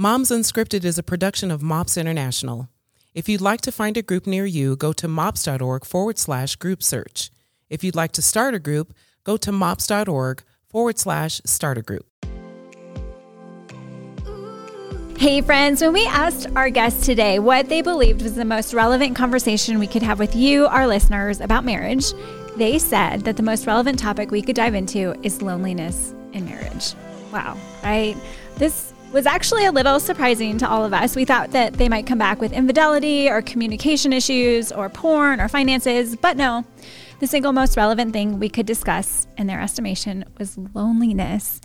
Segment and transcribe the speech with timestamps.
[0.00, 2.70] Moms Unscripted is a production of MOPS International.
[3.12, 6.82] If you'd like to find a group near you, go to mops.org forward slash group
[6.82, 7.30] search.
[7.68, 8.94] If you'd like to start a group,
[9.24, 12.06] go to mops.org forward slash start a group.
[15.18, 19.16] Hey, friends, when we asked our guests today what they believed was the most relevant
[19.16, 22.14] conversation we could have with you, our listeners, about marriage,
[22.56, 26.94] they said that the most relevant topic we could dive into is loneliness in marriage.
[27.34, 28.16] Wow, right?
[28.56, 31.16] This was actually a little surprising to all of us.
[31.16, 35.48] We thought that they might come back with infidelity or communication issues or porn or
[35.48, 36.64] finances, but no.
[37.18, 41.60] The single most relevant thing we could discuss, in their estimation, was loneliness.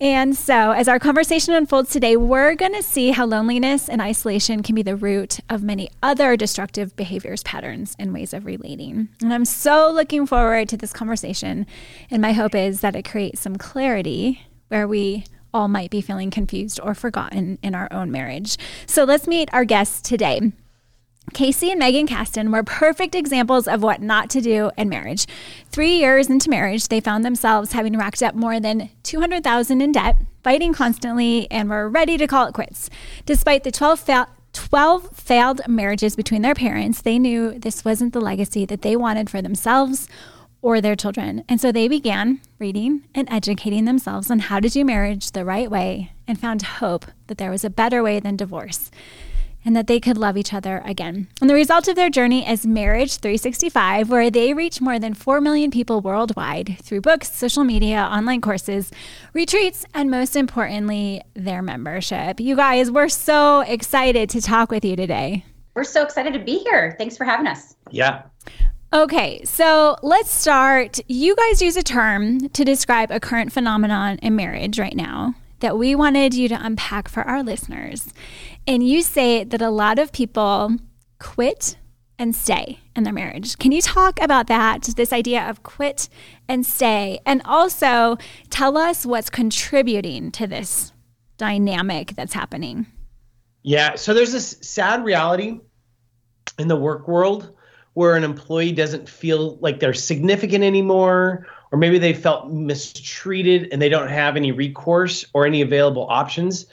[0.00, 4.64] And so, as our conversation unfolds today, we're going to see how loneliness and isolation
[4.64, 9.08] can be the root of many other destructive behaviors, patterns, and ways of relating.
[9.22, 11.66] And I'm so looking forward to this conversation.
[12.10, 16.30] And my hope is that it creates some clarity where we all might be feeling
[16.30, 18.56] confused or forgotten in our own marriage.
[18.86, 20.52] So, let's meet our guests today.
[21.32, 25.26] Casey and Megan Caston were perfect examples of what not to do in marriage.
[25.70, 30.16] Three years into marriage, they found themselves having racked up more than 200,000 in debt,
[30.42, 32.90] fighting constantly, and were ready to call it quits.
[33.24, 38.20] Despite the 12, fa- 12 failed marriages between their parents, they knew this wasn't the
[38.20, 40.08] legacy that they wanted for themselves
[40.62, 41.44] or their children.
[41.48, 45.70] And so they began reading and educating themselves on how to do marriage the right
[45.70, 48.90] way and found hope that there was a better way than divorce
[49.64, 51.28] and that they could love each other again.
[51.40, 55.40] And the result of their journey is Marriage 365, where they reach more than 4
[55.40, 58.90] million people worldwide through books, social media, online courses,
[59.32, 62.40] retreats, and most importantly, their membership.
[62.40, 65.44] You guys, we're so excited to talk with you today.
[65.74, 66.94] We're so excited to be here.
[66.98, 67.76] Thanks for having us.
[67.90, 68.22] Yeah.
[68.94, 71.00] Okay, so let's start.
[71.08, 75.78] You guys use a term to describe a current phenomenon in marriage right now that
[75.78, 78.12] we wanted you to unpack for our listeners.
[78.66, 80.76] And you say that a lot of people
[81.18, 81.78] quit
[82.18, 83.56] and stay in their marriage.
[83.56, 86.10] Can you talk about that, this idea of quit
[86.46, 87.18] and stay?
[87.24, 88.18] And also
[88.50, 90.92] tell us what's contributing to this
[91.38, 92.86] dynamic that's happening.
[93.62, 93.94] Yeah.
[93.94, 95.60] So there's this sad reality
[96.58, 97.56] in the work world
[97.94, 103.80] where an employee doesn't feel like they're significant anymore, or maybe they felt mistreated and
[103.80, 106.66] they don't have any recourse or any available options.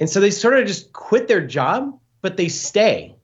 [0.00, 3.14] And so they sort of just quit their job, but they stay.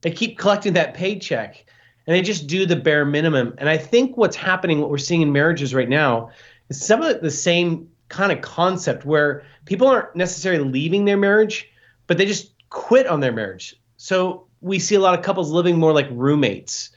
[0.00, 1.64] They keep collecting that paycheck
[2.06, 3.54] and they just do the bare minimum.
[3.58, 6.30] And I think what's happening, what we're seeing in marriages right now,
[6.68, 11.70] is some of the same kind of concept where people aren't necessarily leaving their marriage,
[12.06, 13.74] but they just quit on their marriage.
[13.96, 16.90] So we see a lot of couples living more like roommates.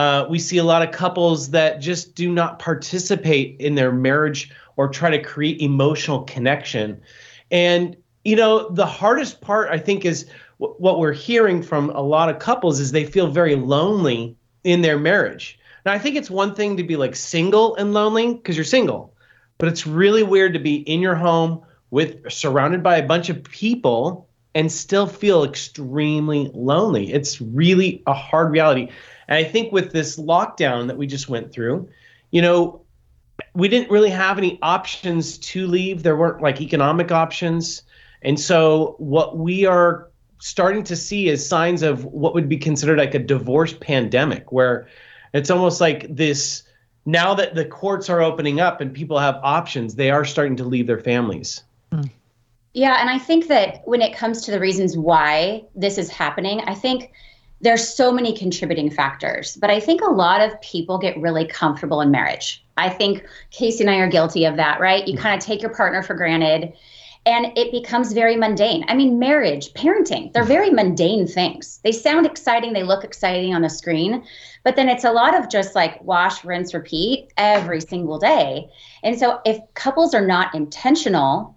[0.00, 4.50] Uh, we see a lot of couples that just do not participate in their marriage
[4.76, 6.98] or try to create emotional connection.
[7.50, 7.94] And
[8.24, 10.24] you know, the hardest part I think is
[10.58, 14.80] w- what we're hearing from a lot of couples is they feel very lonely in
[14.80, 15.58] their marriage.
[15.84, 19.14] Now, I think it's one thing to be like single and lonely because you're single,
[19.58, 23.44] but it's really weird to be in your home with surrounded by a bunch of
[23.44, 27.12] people and still feel extremely lonely.
[27.12, 28.88] It's really a hard reality.
[29.30, 31.88] And I think with this lockdown that we just went through,
[32.32, 32.82] you know,
[33.54, 36.02] we didn't really have any options to leave.
[36.02, 37.82] There weren't like economic options.
[38.22, 40.08] And so what we are
[40.40, 44.88] starting to see is signs of what would be considered like a divorce pandemic, where
[45.32, 46.64] it's almost like this
[47.06, 50.64] now that the courts are opening up and people have options, they are starting to
[50.64, 51.62] leave their families.
[51.92, 52.02] Hmm.
[52.74, 56.60] Yeah, and I think that when it comes to the reasons why this is happening,
[56.60, 57.12] I think
[57.60, 59.56] there's so many contributing factors.
[59.56, 62.64] But I think a lot of people get really comfortable in marriage.
[62.76, 65.06] I think Casey and I are guilty of that, right?
[65.06, 65.22] You mm-hmm.
[65.22, 66.72] kind of take your partner for granted
[67.26, 68.84] and it becomes very mundane.
[68.88, 70.52] I mean, marriage, parenting, they're mm-hmm.
[70.52, 71.78] very mundane things.
[71.84, 74.24] They sound exciting, they look exciting on the screen,
[74.64, 78.70] but then it's a lot of just like wash, rinse, repeat every single day.
[79.02, 81.56] And so if couples are not intentional,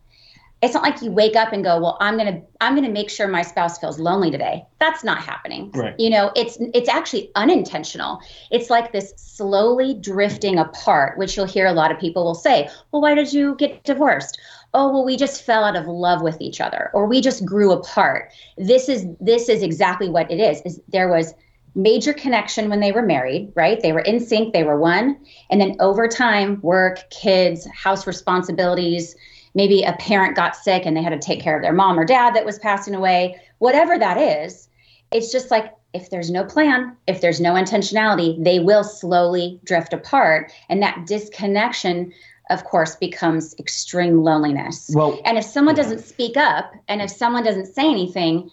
[0.63, 2.91] it's not like you wake up and go, "Well, I'm going to I'm going to
[2.91, 5.71] make sure my spouse feels lonely today." That's not happening.
[5.71, 5.93] Right.
[5.99, 8.21] You know, it's it's actually unintentional.
[8.49, 12.69] It's like this slowly drifting apart, which you'll hear a lot of people will say,
[12.91, 14.39] "Well, why did you get divorced?"
[14.75, 17.71] oh well we just fell out of love with each other or we just grew
[17.71, 21.35] apart this is this is exactly what it is is there was
[21.75, 25.15] major connection when they were married right they were in sync they were one
[25.51, 29.15] and then over time work kids house responsibilities
[29.53, 32.05] maybe a parent got sick and they had to take care of their mom or
[32.05, 33.39] dad that was passing away.
[33.59, 34.69] Whatever that is
[35.11, 39.93] it's just like if there's no plan if there's no intentionality they will slowly drift
[39.93, 40.51] apart.
[40.69, 42.11] And that disconnection
[42.49, 44.91] of course, becomes extreme loneliness.
[44.93, 48.51] Well, and if someone doesn't speak up and if someone doesn't say anything,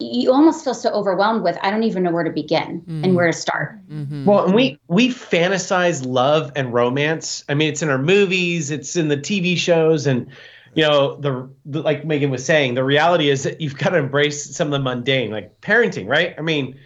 [0.00, 3.04] you almost feel so overwhelmed with I don't even know where to begin mm-hmm.
[3.04, 3.78] and where to start.
[3.88, 4.24] Mm-hmm.
[4.24, 7.44] Well, and we we fantasize love and romance.
[7.48, 10.28] I mean, it's in our movies, it's in the TV shows, and
[10.74, 13.98] you know the, the like Megan was saying, the reality is that you've got to
[13.98, 16.34] embrace some of the mundane, like parenting, right?
[16.38, 16.78] I mean,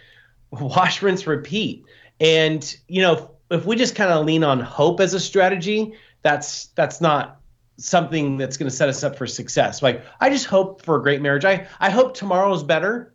[0.51, 1.85] wash, rinse, repeat,
[2.19, 5.93] and you know if we just kind of lean on hope as a strategy,
[6.23, 7.39] that's that's not
[7.83, 9.81] something that's going to set us up for success.
[9.81, 11.45] Like I just hope for a great marriage.
[11.45, 13.13] I I hope tomorrow's better.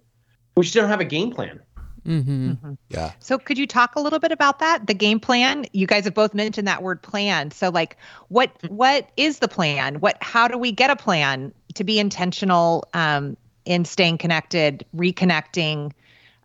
[0.57, 1.61] We just don't have a game plan.
[2.07, 2.51] Mm-hmm.
[2.51, 2.73] Mm-hmm.
[2.91, 3.13] Yeah.
[3.19, 4.87] So could you talk a little bit about that?
[4.87, 5.65] The game plan.
[5.73, 7.51] You guys have both mentioned that word plan.
[7.51, 7.97] So like,
[8.29, 9.97] what what is the plan?
[9.97, 15.93] What how do we get a plan to be intentional um, in staying connected, reconnecting,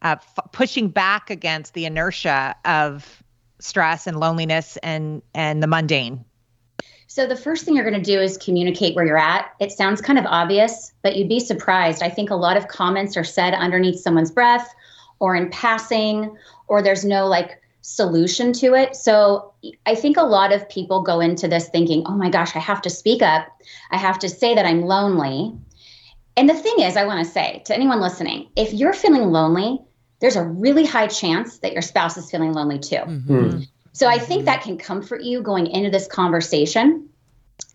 [0.02, 3.22] uh, f- pushing back against the inertia of
[3.60, 6.24] stress and loneliness and and the mundane?
[7.14, 9.52] So the first thing you're going to do is communicate where you're at.
[9.60, 12.02] It sounds kind of obvious, but you'd be surprised.
[12.02, 14.74] I think a lot of comments are said underneath someone's breath
[15.20, 16.36] or in passing
[16.68, 18.96] or there's no like solution to it.
[18.96, 19.54] So
[19.86, 22.82] I think a lot of people go into this thinking, "Oh my gosh, I have
[22.82, 23.46] to speak up.
[23.92, 25.56] I have to say that I'm lonely."
[26.36, 29.80] And the thing is, I want to say to anyone listening, if you're feeling lonely,
[30.20, 32.96] there's a really high chance that your spouse is feeling lonely too.
[32.96, 33.60] Mm-hmm.
[33.94, 37.08] So I think that can comfort you going into this conversation.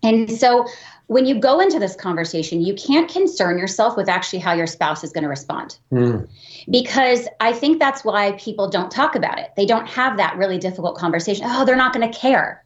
[0.03, 0.65] And so
[1.07, 5.03] when you go into this conversation, you can't concern yourself with actually how your spouse
[5.03, 5.77] is going to respond.
[5.91, 6.29] Mm.
[6.69, 9.51] Because I think that's why people don't talk about it.
[9.55, 11.45] They don't have that really difficult conversation.
[11.47, 12.63] Oh, they're not going to care.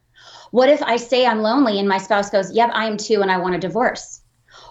[0.52, 3.32] What if I say I'm lonely and my spouse goes, Yep, I am too, and
[3.32, 4.22] I want a divorce?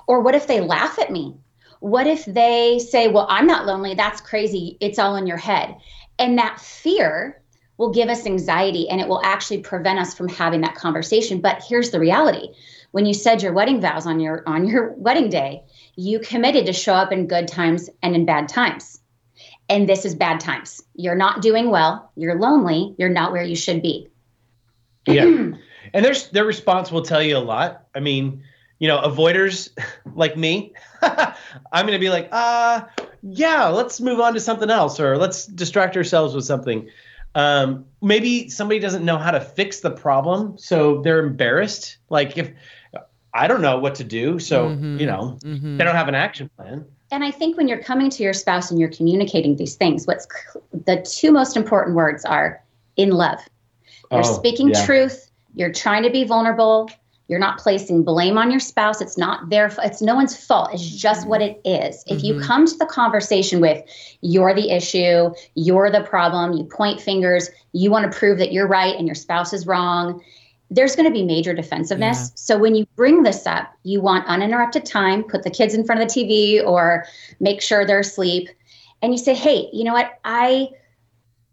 [0.06, 1.35] Or what if they laugh at me?
[1.81, 3.94] What if they say, Well, I'm not lonely.
[3.94, 4.76] That's crazy.
[4.81, 5.76] It's all in your head.
[6.19, 7.41] And that fear
[7.82, 11.40] will give us anxiety and it will actually prevent us from having that conversation.
[11.40, 12.50] But here's the reality.
[12.93, 15.64] When you said your wedding vows on your on your wedding day,
[15.96, 19.00] you committed to show up in good times and in bad times.
[19.69, 20.81] And this is bad times.
[20.94, 24.08] You're not doing well, you're lonely, you're not where you should be.
[25.06, 25.49] yeah.
[25.94, 27.88] And there's their response will tell you a lot.
[27.93, 28.44] I mean,
[28.78, 29.70] you know, avoiders
[30.14, 32.82] like me, I'm going to be like, uh,
[33.23, 36.88] yeah, let's move on to something else or let's distract ourselves with something
[37.34, 41.99] um, maybe somebody doesn't know how to fix the problem, so they're embarrassed.
[42.08, 42.52] Like if
[43.34, 44.99] I don't know what to do, so mm-hmm.
[44.99, 45.79] you know mm-hmm.
[45.79, 46.84] they don't have an action plan.
[47.11, 50.26] And I think when you're coming to your spouse and you're communicating these things, what's
[50.73, 52.62] the two most important words are
[52.96, 53.40] in love.
[54.11, 54.85] You're oh, speaking yeah.
[54.85, 55.31] truth.
[55.55, 56.90] You're trying to be vulnerable.
[57.32, 59.00] You're not placing blame on your spouse.
[59.00, 60.69] It's not their it's no one's fault.
[60.75, 62.05] It's just what it is.
[62.06, 62.44] If you mm-hmm.
[62.44, 63.82] come to the conversation with
[64.20, 68.69] you're the issue, you're the problem, you point fingers, you want to prove that you're
[68.69, 70.23] right and your spouse is wrong,
[70.70, 72.19] there's going to be major defensiveness.
[72.19, 72.32] Yeah.
[72.34, 76.02] So when you bring this up, you want uninterrupted time, put the kids in front
[76.02, 77.06] of the TV or
[77.40, 78.50] make sure they're asleep
[79.00, 80.19] and you say, "Hey, you know what?
[80.23, 80.69] I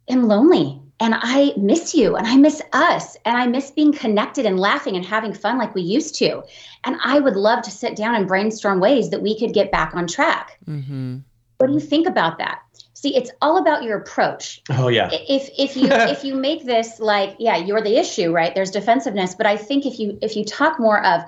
[0.10, 4.46] am lonely and I miss you and I miss us and I miss being connected
[4.46, 6.44] and laughing and having fun like we used to.
[6.84, 9.96] And I would love to sit down and brainstorm ways that we could get back
[9.96, 10.58] on track.
[10.68, 11.20] Mm-hmm.
[11.58, 12.62] What do you think about that?
[12.94, 14.62] See, it's all about your approach.
[14.70, 15.10] Oh yeah.
[15.12, 18.54] If if you if you make this like, yeah, you're the issue, right?
[18.54, 21.22] There's defensiveness, but I think if you if you talk more of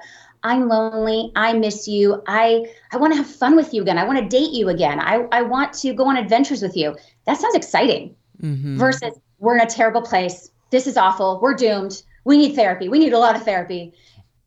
[0.44, 3.97] I'm lonely, I miss you, I I want to have fun with you again.
[3.97, 5.00] I want to date you again.
[5.00, 6.97] I I want to go on adventures with you.
[7.25, 8.16] That sounds exciting.
[8.42, 8.78] Mm-hmm.
[8.78, 10.52] Versus we're in a terrible place.
[10.69, 11.40] This is awful.
[11.42, 12.02] We're doomed.
[12.24, 12.90] We need therapy.
[12.90, 13.94] We need a lot of therapy.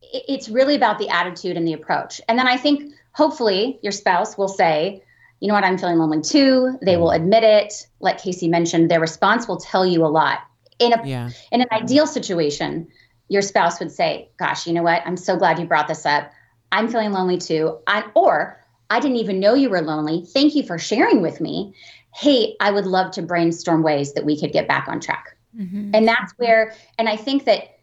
[0.01, 2.21] It's really about the attitude and the approach.
[2.27, 5.03] And then I think hopefully your spouse will say,
[5.39, 6.77] you know what, I'm feeling lonely too.
[6.81, 7.87] They will admit it.
[7.99, 10.39] Like Casey mentioned, their response will tell you a lot.
[10.79, 11.29] In a yeah.
[11.51, 12.87] in an ideal situation,
[13.29, 15.01] your spouse would say, Gosh, you know what?
[15.05, 16.31] I'm so glad you brought this up.
[16.71, 17.77] I'm feeling lonely too.
[17.87, 20.25] I, or I didn't even know you were lonely.
[20.25, 21.73] Thank you for sharing with me
[22.15, 25.35] hey, I would love to brainstorm ways that we could get back on track.
[25.57, 25.91] Mm-hmm.
[25.93, 27.77] And that's where, and I think that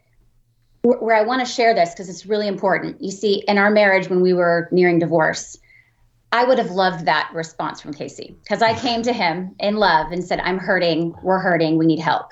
[0.80, 3.00] where I want to share this because it's really important.
[3.00, 5.58] You see, in our marriage, when we were nearing divorce,
[6.32, 10.10] I would have loved that response from Casey because I came to him in love
[10.12, 12.30] and said, I'm hurting, we're hurting, we need help.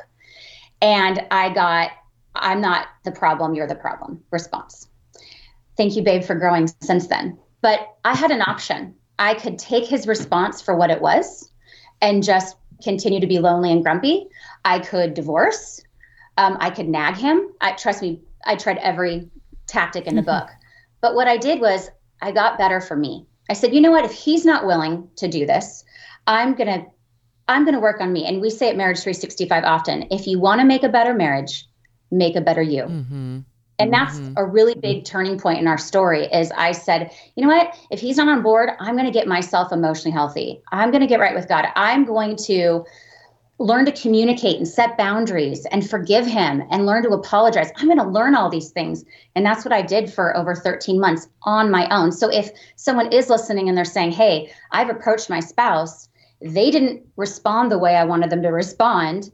[0.80, 1.90] And I got,
[2.34, 4.88] I'm not the problem, you're the problem response.
[5.76, 7.38] Thank you, babe, for growing since then.
[7.60, 8.94] But I had an option.
[9.18, 11.49] I could take his response for what it was
[12.00, 14.28] and just continue to be lonely and grumpy.
[14.64, 15.80] I could divorce.
[16.36, 17.52] Um, I could nag him.
[17.60, 18.20] I trust me.
[18.46, 19.28] I tried every
[19.66, 20.46] tactic in the mm-hmm.
[20.46, 20.50] book.
[21.00, 21.90] But what I did was
[22.22, 23.26] I got better for me.
[23.48, 24.04] I said, you know what?
[24.04, 25.84] If he's not willing to do this,
[26.26, 26.86] I'm gonna
[27.48, 28.24] I'm gonna work on me.
[28.24, 31.66] And we say at Marriage 365 often: if you want to make a better marriage,
[32.10, 32.84] make a better you.
[32.84, 33.38] Mm-hmm.
[33.80, 34.34] And that's mm-hmm.
[34.36, 37.76] a really big turning point in our story is I said, you know what?
[37.90, 40.60] If he's not on board, I'm going to get myself emotionally healthy.
[40.70, 41.66] I'm going to get right with God.
[41.76, 42.84] I'm going to
[43.60, 47.70] learn to communicate and set boundaries and forgive him and learn to apologize.
[47.76, 49.04] I'm going to learn all these things.
[49.34, 52.10] And that's what I did for over 13 months on my own.
[52.10, 56.08] So if someone is listening and they're saying, hey, I've approached my spouse,
[56.40, 59.30] they didn't respond the way I wanted them to respond.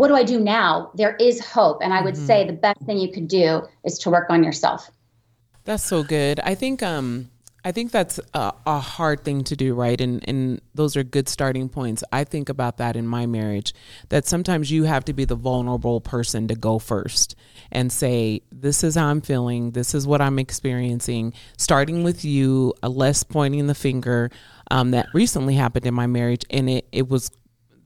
[0.00, 0.90] What do I do now?
[0.94, 1.82] There is hope.
[1.82, 2.24] And I would mm-hmm.
[2.24, 4.90] say the best thing you could do is to work on yourself.
[5.64, 6.40] That's so good.
[6.40, 7.28] I think um
[7.66, 10.00] I think that's a, a, hard thing to do, right?
[10.00, 12.02] And and those are good starting points.
[12.10, 13.74] I think about that in my marriage
[14.08, 17.36] that sometimes you have to be the vulnerable person to go first
[17.70, 19.72] and say, "This is how I'm feeling.
[19.72, 24.30] This is what I'm experiencing." Starting with you, a less pointing the finger.
[24.70, 27.30] Um, that recently happened in my marriage, and it it was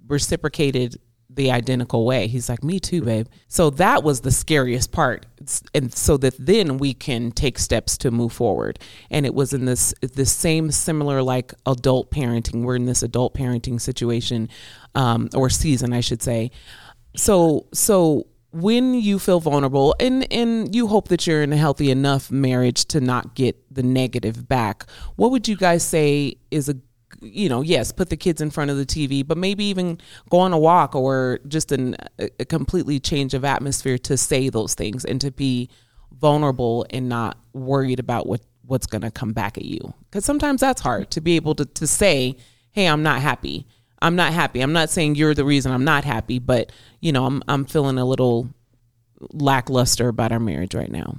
[0.07, 0.97] reciprocated
[1.37, 2.27] the identical way.
[2.27, 3.27] He's like, Me too, babe.
[3.49, 5.27] So that was the scariest part.
[5.75, 8.79] And so that then we can take steps to move forward.
[9.11, 12.63] And it was in this this same similar like adult parenting.
[12.63, 14.49] We're in this adult parenting situation,
[14.95, 16.51] um, or season, I should say.
[17.17, 21.91] So so when you feel vulnerable and and you hope that you're in a healthy
[21.91, 24.87] enough marriage to not get the negative back,
[25.17, 26.77] what would you guys say is a
[27.25, 29.99] you know, yes, put the kids in front of the TV, but maybe even
[30.31, 34.75] go on a walk or just an, a completely change of atmosphere to say those
[34.75, 35.69] things and to be
[36.13, 39.93] vulnerable and not worried about what what's going to come back at you.
[40.05, 42.37] Because sometimes that's hard to be able to to say,
[42.73, 43.67] "Hey, I'm not happy.
[44.01, 44.61] I'm not happy.
[44.61, 47.99] I'm not saying you're the reason I'm not happy, but you know, I'm I'm feeling
[47.99, 48.49] a little
[49.33, 51.17] lackluster about our marriage right now."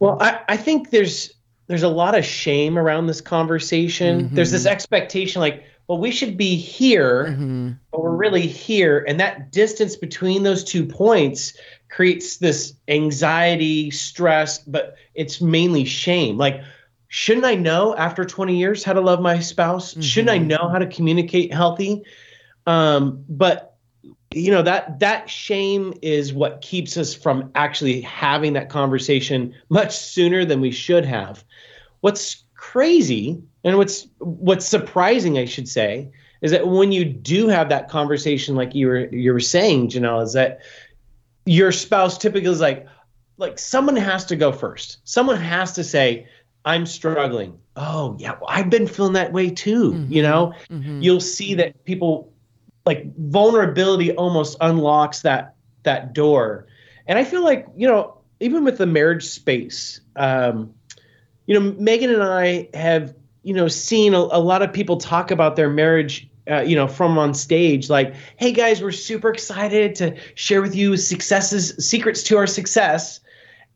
[0.00, 1.32] Well, I, I think there's
[1.68, 4.22] there's a lot of shame around this conversation.
[4.22, 4.34] Mm-hmm.
[4.34, 7.70] There's this expectation like, well, we should be here, mm-hmm.
[7.92, 9.04] but we're really here.
[9.06, 11.54] And that distance between those two points
[11.90, 16.36] creates this anxiety, stress, but it's mainly shame.
[16.36, 16.62] Like,
[17.08, 19.92] shouldn't I know after 20 years how to love my spouse?
[19.92, 20.00] Mm-hmm.
[20.00, 22.02] Shouldn't I know how to communicate healthy?
[22.66, 23.67] Um, but
[24.32, 29.96] you know that that shame is what keeps us from actually having that conversation much
[29.96, 31.44] sooner than we should have
[32.00, 36.10] what's crazy and what's what's surprising, I should say,
[36.42, 40.22] is that when you do have that conversation, like you were you were saying, Janelle,
[40.22, 40.60] is that
[41.46, 42.86] your spouse typically is like,
[43.38, 44.98] like someone has to go first.
[45.04, 46.28] Someone has to say,
[46.64, 47.58] I'm struggling.
[47.76, 49.92] Oh, yeah, well, I've been feeling that way too.
[49.92, 50.12] Mm-hmm.
[50.12, 51.00] You know, mm-hmm.
[51.00, 52.32] you'll see that people
[52.88, 56.66] like vulnerability almost unlocks that that door.
[57.06, 60.72] And I feel like, you know, even with the marriage space, um,
[61.46, 65.30] you know, Megan and I have, you know, seen a, a lot of people talk
[65.30, 69.94] about their marriage uh, you know, from on stage, like, "Hey guys, we're super excited
[69.96, 73.20] to share with you successes, secrets to our success,"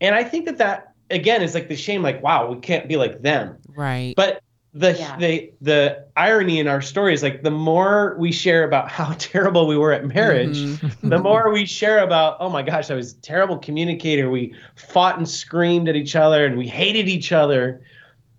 [0.01, 2.97] and I think that that again is like the shame, like, "Wow, we can't be
[2.97, 4.15] like them," right?
[4.15, 4.41] But
[4.73, 5.17] the yeah.
[5.17, 9.67] the the irony in our story is like the more we share about how terrible
[9.67, 11.09] we were at marriage, mm-hmm.
[11.09, 14.29] the more we share about oh my gosh, I was a terrible communicator.
[14.29, 17.81] We fought and screamed at each other and we hated each other.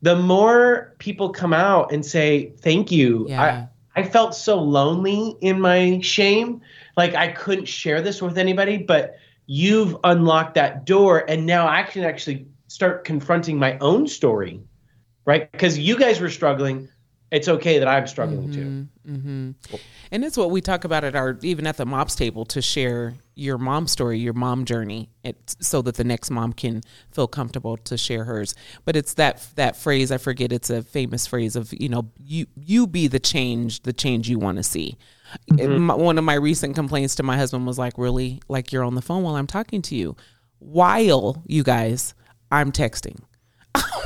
[0.02, 3.26] The more people come out and say thank you.
[3.28, 3.66] Yeah.
[3.94, 6.60] I I felt so lonely in my shame,
[6.96, 11.84] like I couldn't share this with anybody, but you've unlocked that door and now I
[11.84, 14.60] can actually start confronting my own story
[15.24, 15.50] right?
[15.50, 16.88] Because you guys were struggling.
[17.30, 19.10] It's okay that I'm struggling mm-hmm, too.
[19.10, 19.76] Mm-hmm.
[20.12, 23.14] And it's what we talk about at our even at the mops table to share
[23.34, 25.10] your mom story, your mom journey,
[25.60, 28.54] so that the next mom can feel comfortable to share hers.
[28.84, 30.52] But it's that that phrase I forget.
[30.52, 34.38] It's a famous phrase of you know you you be the change, the change you
[34.38, 34.96] want to see.
[35.50, 35.88] Mm-hmm.
[35.88, 39.02] one of my recent complaints to my husband was like, "Really, like you're on the
[39.02, 40.14] phone while I'm talking to you,
[40.60, 42.14] while you guys
[42.52, 43.20] I'm texting."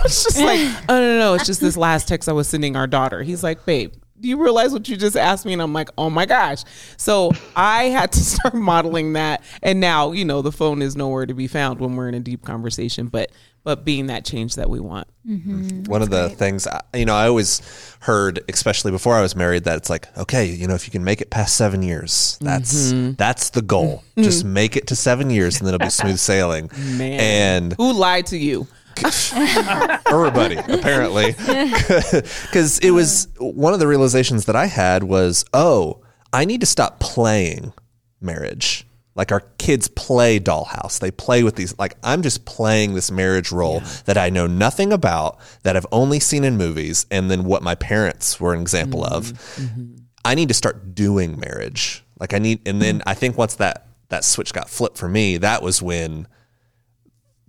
[0.05, 2.87] It's just like, oh no, no, it's just this last text I was sending our
[2.87, 3.23] daughter.
[3.23, 5.53] He's like, babe, do you realize what you just asked me?
[5.53, 6.65] And I'm like, oh my gosh.
[6.97, 9.43] So I had to start modeling that.
[9.63, 12.21] And now, you know, the phone is nowhere to be found when we're in a
[12.21, 13.31] deep conversation, but
[13.65, 15.09] but being that change that we want.
[15.29, 15.83] Mm-hmm.
[15.91, 16.39] One of the great.
[16.39, 17.61] things, you know, I always
[18.01, 21.05] heard, especially before I was married, that it's like, okay, you know, if you can
[21.05, 23.13] make it past seven years, that's mm-hmm.
[23.13, 24.05] that's the goal.
[24.17, 26.71] Just make it to seven years, and then it'll be smooth sailing.
[26.97, 28.67] Man, and who lied to you?
[30.07, 36.01] everybody apparently because it was one of the realizations that i had was oh
[36.33, 37.73] i need to stop playing
[38.21, 43.11] marriage like our kids play dollhouse they play with these like i'm just playing this
[43.11, 43.93] marriage role yeah.
[44.07, 47.75] that i know nothing about that i've only seen in movies and then what my
[47.75, 49.15] parents were an example mm-hmm.
[49.15, 49.97] of mm-hmm.
[50.25, 53.87] i need to start doing marriage like i need and then i think once that
[54.09, 56.27] that switch got flipped for me that was when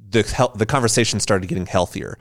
[0.09, 2.17] the the conversation started getting healthier.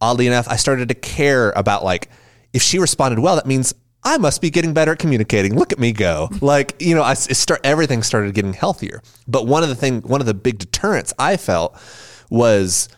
[0.00, 2.10] Oddly enough, I started to care about like
[2.52, 5.56] if she responded well, that means I must be getting better at communicating.
[5.56, 6.28] Look at me go.
[6.40, 9.00] Like, you know, I start everything started getting healthier.
[9.26, 11.80] But one of the thing one of the big deterrents I felt
[12.28, 12.88] was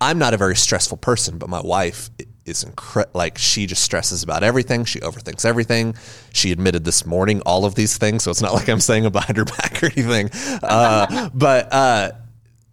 [0.00, 2.10] I'm not a very stressful person, but my wife
[2.44, 3.18] is incredible.
[3.18, 4.84] Like she just stresses about everything.
[4.84, 5.96] She overthinks everything.
[6.32, 9.36] She admitted this morning all of these things, so it's not like I'm saying behind
[9.38, 10.30] her back or anything.
[10.62, 12.12] Uh, but uh,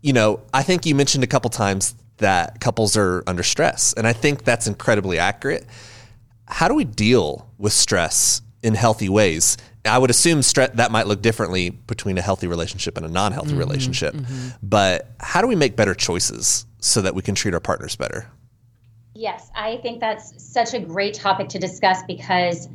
[0.04, 4.06] you know, I think you mentioned a couple times that couples are under stress, and
[4.06, 5.66] I think that's incredibly accurate
[6.48, 9.58] how do we deal with stress in healthy ways?
[9.86, 13.50] I would assume stress that might look differently between a healthy relationship and a non-healthy
[13.50, 14.14] mm-hmm, relationship.
[14.14, 14.50] Mm-hmm.
[14.62, 18.28] But how do we make better choices so that we can treat our partners better?
[19.16, 22.70] Yes, I think that's such a great topic to discuss because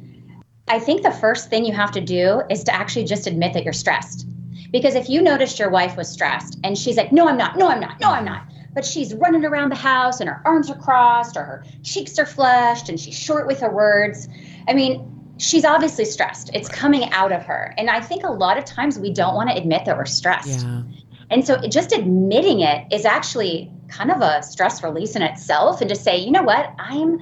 [0.68, 3.64] I think the first thing you have to do is to actually just admit that
[3.64, 4.26] you're stressed.
[4.70, 7.56] Because if you noticed your wife was stressed and she's like, "No, I'm not.
[7.56, 8.00] No, I'm not.
[8.00, 8.42] No, I'm not."
[8.74, 12.26] but she's running around the house and her arms are crossed or her cheeks are
[12.26, 14.28] flushed and she's short with her words.
[14.68, 16.50] I mean, she's obviously stressed.
[16.54, 17.74] It's coming out of her.
[17.76, 20.60] And I think a lot of times we don't want to admit that we're stressed.
[20.60, 20.82] Yeah.
[21.30, 25.88] And so just admitting it is actually kind of a stress release in itself and
[25.90, 27.18] to say, you know what, I'm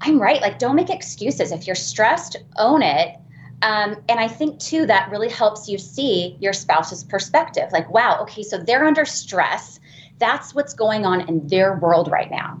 [0.00, 0.40] I'm right.
[0.40, 1.50] Like don't make excuses.
[1.50, 3.16] If you're stressed, own it.
[3.62, 7.70] Um, and I think too that really helps you see your spouse's perspective.
[7.72, 9.80] Like, wow, okay, so they're under stress
[10.18, 12.60] that's what's going on in their world right now.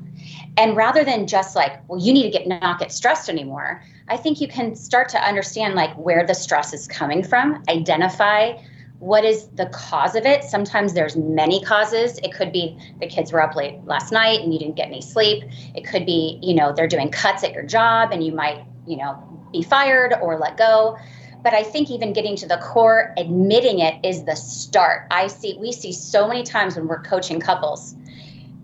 [0.56, 4.16] And rather than just like, well, you need to get not get stressed anymore, I
[4.16, 8.58] think you can start to understand like where the stress is coming from, identify
[8.98, 10.42] what is the cause of it.
[10.42, 12.18] Sometimes there's many causes.
[12.18, 15.00] It could be the kids were up late last night and you didn't get any
[15.00, 15.44] sleep.
[15.76, 18.96] It could be, you know, they're doing cuts at your job and you might, you
[18.96, 20.96] know, be fired or let go.
[21.42, 25.06] But I think even getting to the core, admitting it is the start.
[25.10, 27.94] I see, we see so many times when we're coaching couples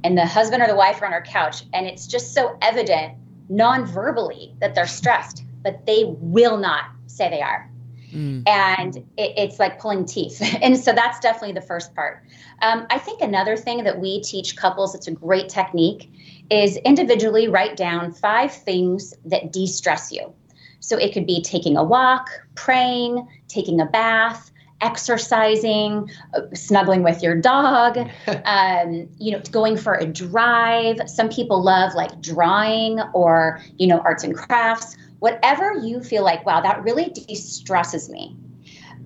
[0.03, 3.15] and the husband or the wife are on our couch, and it's just so evident
[3.49, 7.71] non verbally that they're stressed, but they will not say they are.
[8.13, 8.47] Mm.
[8.47, 10.41] And it, it's like pulling teeth.
[10.63, 12.23] and so that's definitely the first part.
[12.63, 16.11] Um, I think another thing that we teach couples, it's a great technique,
[16.55, 20.33] is individually write down five things that de stress you.
[20.81, 27.23] So it could be taking a walk, praying, taking a bath, exercising, uh, snuggling with
[27.23, 27.97] your dog,
[28.45, 30.99] um, you know, going for a drive.
[31.07, 34.97] Some people love like drawing or, you know, arts and crafts.
[35.21, 38.37] Whatever you feel like, wow, that really de stresses me.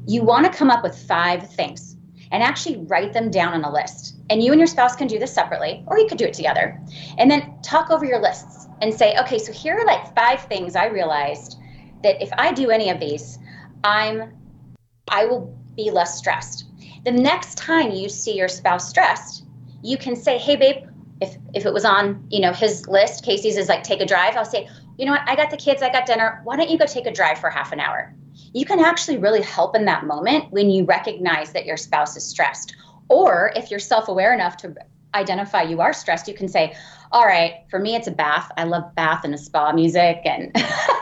[0.06, 1.97] You want to come up with five things
[2.32, 4.16] and actually write them down on a list.
[4.30, 6.80] And you and your spouse can do this separately, or you could do it together.
[7.18, 10.76] And then talk over your lists and say, okay, so here are like five things
[10.76, 11.58] I realized
[12.02, 13.38] that if I do any of these,
[13.84, 14.32] I'm
[15.10, 16.66] I will be less stressed.
[17.04, 19.44] The next time you see your spouse stressed,
[19.82, 20.84] you can say, "Hey babe,
[21.20, 24.36] if if it was on, you know, his list, Casey's is like take a drive,
[24.36, 25.22] I'll say, "You know what?
[25.26, 26.40] I got the kids, I got dinner.
[26.44, 28.14] Why don't you go take a drive for half an hour?"
[28.58, 32.24] You can actually really help in that moment when you recognize that your spouse is
[32.24, 32.74] stressed.
[33.08, 34.74] Or if you're self-aware enough to
[35.14, 36.74] identify you are stressed, you can say,
[37.12, 38.50] all right, for me, it's a bath.
[38.56, 40.50] I love bath and a spa music and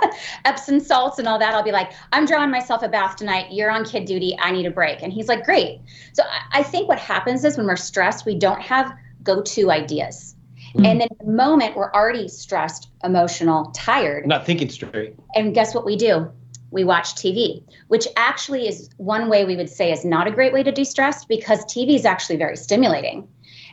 [0.45, 1.55] Epsom salts and all that.
[1.55, 3.47] I'll be like, I'm drawing myself a bath tonight.
[3.51, 4.37] You're on kid duty.
[4.38, 5.03] I need a break.
[5.03, 5.81] And he's like, great.
[6.12, 8.92] So I think what happens is when we're stressed, we don't have
[9.23, 10.37] go to ideas.
[10.75, 10.87] Mm.
[10.87, 15.14] And then the moment we're already stressed, emotional, tired, not thinking straight.
[15.35, 16.31] And guess what we do?
[16.71, 20.53] We watch TV, which actually is one way we would say is not a great
[20.53, 23.29] way to de stress because TV is actually very stimulating.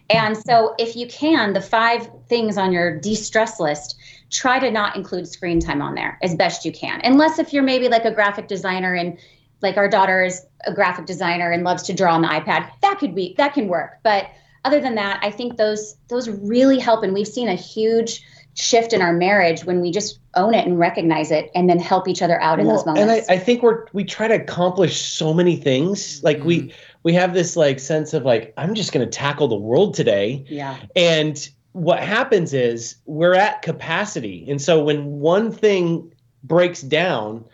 [0.10, 3.96] And so, if you can, the five things on your de stress list,
[4.30, 7.02] try to not include screen time on there as best you can.
[7.04, 9.18] Unless if you're maybe like a graphic designer and
[9.62, 13.00] like our daughter is a graphic designer and loves to draw on the iPad, that
[13.00, 14.00] could be that can work.
[14.04, 14.30] But
[14.66, 18.24] other than that, I think those those really help and we've seen a huge
[18.56, 22.08] shift in our marriage when we just own it and recognize it and then help
[22.08, 23.02] each other out in those moments.
[23.02, 26.24] And I, I, think we're we try to accomplish so many things.
[26.24, 26.48] Like mm-hmm.
[26.48, 29.94] we we have this like sense of like i'm just going to tackle the world
[29.94, 36.12] today yeah and what happens is we're at capacity and so when one thing
[36.44, 37.46] breaks down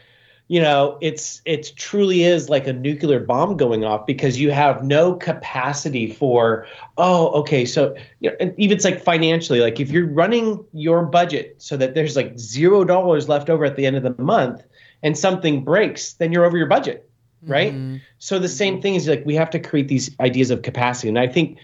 [0.50, 4.84] you know it's it truly is like a nuclear bomb going off because you have
[4.84, 10.08] no capacity for oh okay so you know, even it's like financially like if you're
[10.08, 14.04] running your budget so that there's like zero dollars left over at the end of
[14.04, 14.62] the month
[15.02, 17.10] and something breaks then you're over your budget
[17.44, 17.74] right?
[17.74, 17.98] Mm-hmm.
[18.18, 18.82] So the same mm-hmm.
[18.82, 21.58] thing is like we have to create these ideas of capacity, and I think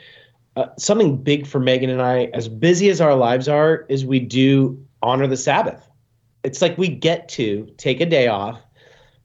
[0.56, 4.20] uh, something big for Megan and I, as busy as our lives are, is we
[4.20, 5.90] do honor the Sabbath.
[6.44, 8.62] It's like we get to take a day off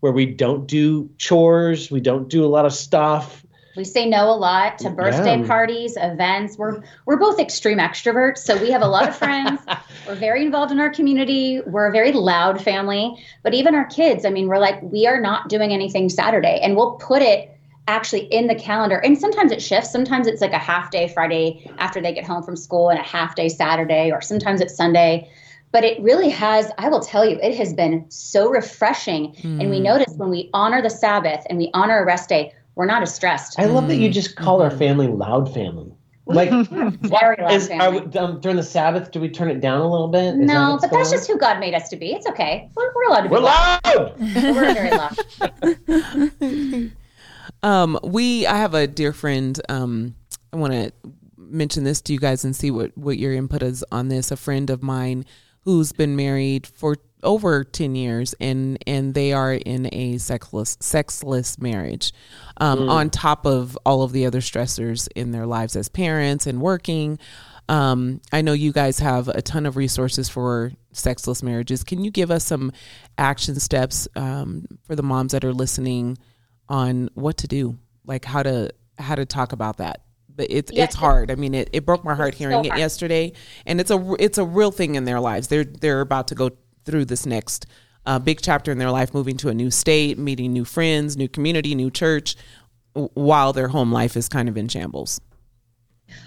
[0.01, 3.45] where we don't do chores, we don't do a lot of stuff.
[3.77, 5.47] We say no a lot to birthday yeah.
[5.47, 6.59] parties, events.
[6.59, 9.61] We're we're both extreme extroverts, so we have a lot of friends.
[10.09, 11.61] we're very involved in our community.
[11.65, 15.21] We're a very loud family, but even our kids, I mean, we're like we are
[15.21, 18.99] not doing anything Saturday and we'll put it actually in the calendar.
[18.99, 19.91] And sometimes it shifts.
[19.91, 23.03] Sometimes it's like a half day Friday after they get home from school and a
[23.03, 25.31] half day Saturday or sometimes it's Sunday
[25.73, 29.61] but it really has i will tell you it has been so refreshing mm.
[29.61, 29.85] and we hmm.
[29.85, 33.15] notice when we honor the sabbath and we honor a rest day we're not as
[33.15, 34.73] stressed i love that you just call mm-hmm.
[34.73, 35.93] our family loud family
[36.27, 38.01] like very loud is, family.
[38.01, 40.79] We, um, during the sabbath do we turn it down a little bit is no
[40.79, 41.17] that but that's on?
[41.17, 43.41] just who god made us to be it's okay we're, we're allowed to be we're
[43.41, 44.21] loud, loud.
[44.21, 44.91] we're very
[46.51, 46.93] loud
[47.63, 50.15] um we i have a dear friend um
[50.53, 50.93] i want to
[51.37, 54.37] mention this to you guys and see what what your input is on this a
[54.37, 55.25] friend of mine
[55.65, 61.59] who's been married for over 10 years and and they are in a sexless sexless
[61.59, 62.13] marriage
[62.57, 62.91] um, mm.
[62.91, 67.19] on top of all of the other stressors in their lives as parents and working.
[67.69, 71.85] Um, i know you guys have a ton of resources for sexless marriages.
[71.85, 72.73] Can you give us some
[73.17, 76.19] action steps um, for the moms that are listening
[76.69, 77.79] on what to do?
[78.05, 80.03] Like how to how to talk about that
[80.37, 81.31] but it's it's hard.
[81.31, 83.33] I mean, it, it broke my heart hearing so it yesterday,
[83.67, 85.49] and it's a it's a real thing in their lives.
[85.49, 86.51] They're they're about to go
[86.85, 87.67] through this next
[88.07, 91.29] uh, big chapter in their life, moving to a new state, meeting new friends, new
[91.29, 92.37] community, new church,
[92.93, 95.21] while their home life is kind of in shambles.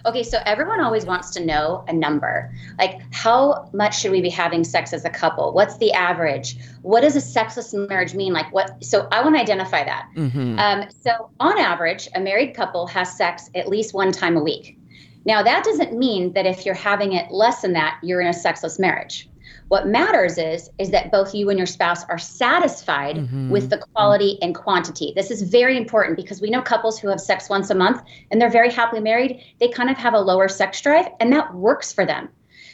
[0.06, 2.54] Okay, so everyone always wants to know a number.
[2.78, 5.54] Like, how much should we be having sex as a couple?
[5.54, 6.58] What's the average?
[6.82, 8.34] What does a sexless marriage mean?
[8.34, 8.84] Like, what?
[8.84, 10.10] So, I want to identify that.
[10.16, 10.60] Mm-hmm.
[10.60, 14.78] Um, so, on average, a married couple has sex at least one time a week.
[15.26, 18.34] Now, that doesn't mean that if you're having it less than that, you're in a
[18.34, 19.30] sexless marriage.
[19.74, 23.50] What matters is is that both you and your spouse are satisfied mm-hmm.
[23.50, 25.14] with the quality and quantity.
[25.16, 28.40] This is very important because we know couples who have sex once a month and
[28.40, 31.92] they're very happily married, they kind of have a lower sex drive and that works
[31.92, 32.30] for them.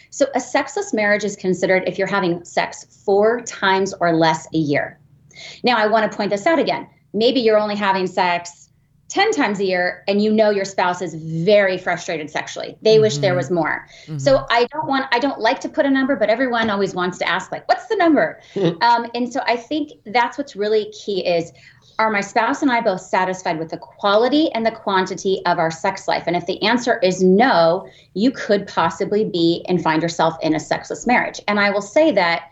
[0.10, 4.58] So a sexless marriage is considered if you're having sex 4 times or less a
[4.58, 5.00] year.
[5.64, 6.86] Now I want to point this out again.
[7.14, 8.69] Maybe you're only having sex
[9.10, 13.04] 10 times a year and you know your spouse is very frustrated sexually they mm-hmm.
[13.04, 13.38] wish there mm-hmm.
[13.38, 14.18] was more mm-hmm.
[14.18, 17.18] so i don't want i don't like to put a number but everyone always wants
[17.18, 18.40] to ask like what's the number
[18.82, 21.52] um, and so i think that's what's really key is
[21.98, 25.72] are my spouse and i both satisfied with the quality and the quantity of our
[25.72, 30.36] sex life and if the answer is no you could possibly be and find yourself
[30.42, 32.52] in a sexless marriage and i will say that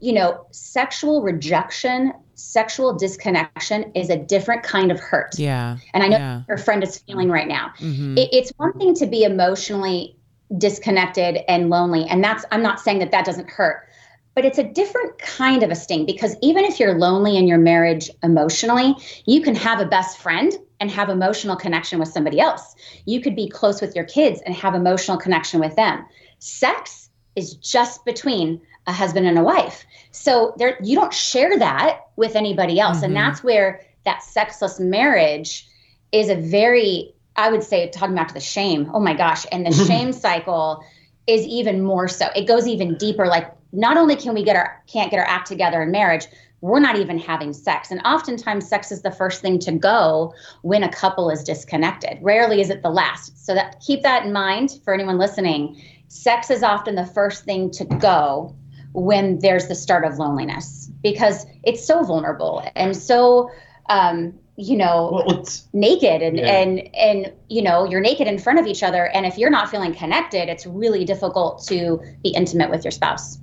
[0.00, 5.38] you know sexual rejection sexual disconnection is a different kind of hurt.
[5.38, 5.78] Yeah.
[5.92, 6.42] And I know yeah.
[6.48, 7.72] your friend is feeling right now.
[7.78, 8.18] Mm-hmm.
[8.18, 10.16] It, it's one thing to be emotionally
[10.56, 12.06] disconnected and lonely.
[12.08, 13.88] And that's, I'm not saying that that doesn't hurt,
[14.34, 17.58] but it's a different kind of a sting because even if you're lonely in your
[17.58, 18.94] marriage emotionally,
[19.24, 22.76] you can have a best friend and have emotional connection with somebody else.
[23.06, 26.04] You could be close with your kids and have emotional connection with them.
[26.38, 29.84] Sex is just between a husband and a wife.
[30.10, 32.98] So there you don't share that with anybody else.
[32.98, 33.06] Mm-hmm.
[33.06, 35.66] And that's where that sexless marriage
[36.12, 38.90] is a very I would say talking back to the shame.
[38.94, 39.44] Oh my gosh.
[39.52, 40.82] And the shame cycle
[41.26, 42.28] is even more so.
[42.34, 43.26] It goes even deeper.
[43.26, 46.26] Like not only can we get our can't get our act together in marriage,
[46.60, 47.90] we're not even having sex.
[47.90, 52.18] And oftentimes sex is the first thing to go when a couple is disconnected.
[52.22, 53.44] Rarely is it the last.
[53.44, 55.80] So that keep that in mind for anyone listening.
[56.08, 58.54] Sex is often the first thing to go
[58.96, 63.50] when there's the start of loneliness because it's so vulnerable and so
[63.88, 66.60] um, you know well, naked and yeah.
[66.60, 69.06] and and you know you're naked in front of each other.
[69.08, 73.38] And if you're not feeling connected it's really difficult to be intimate with your spouse.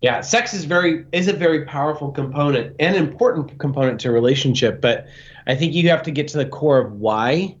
[0.00, 4.80] Yeah sex is very is a very powerful component and important component to a relationship
[4.80, 5.06] but
[5.46, 7.56] i think you have to get to the core of why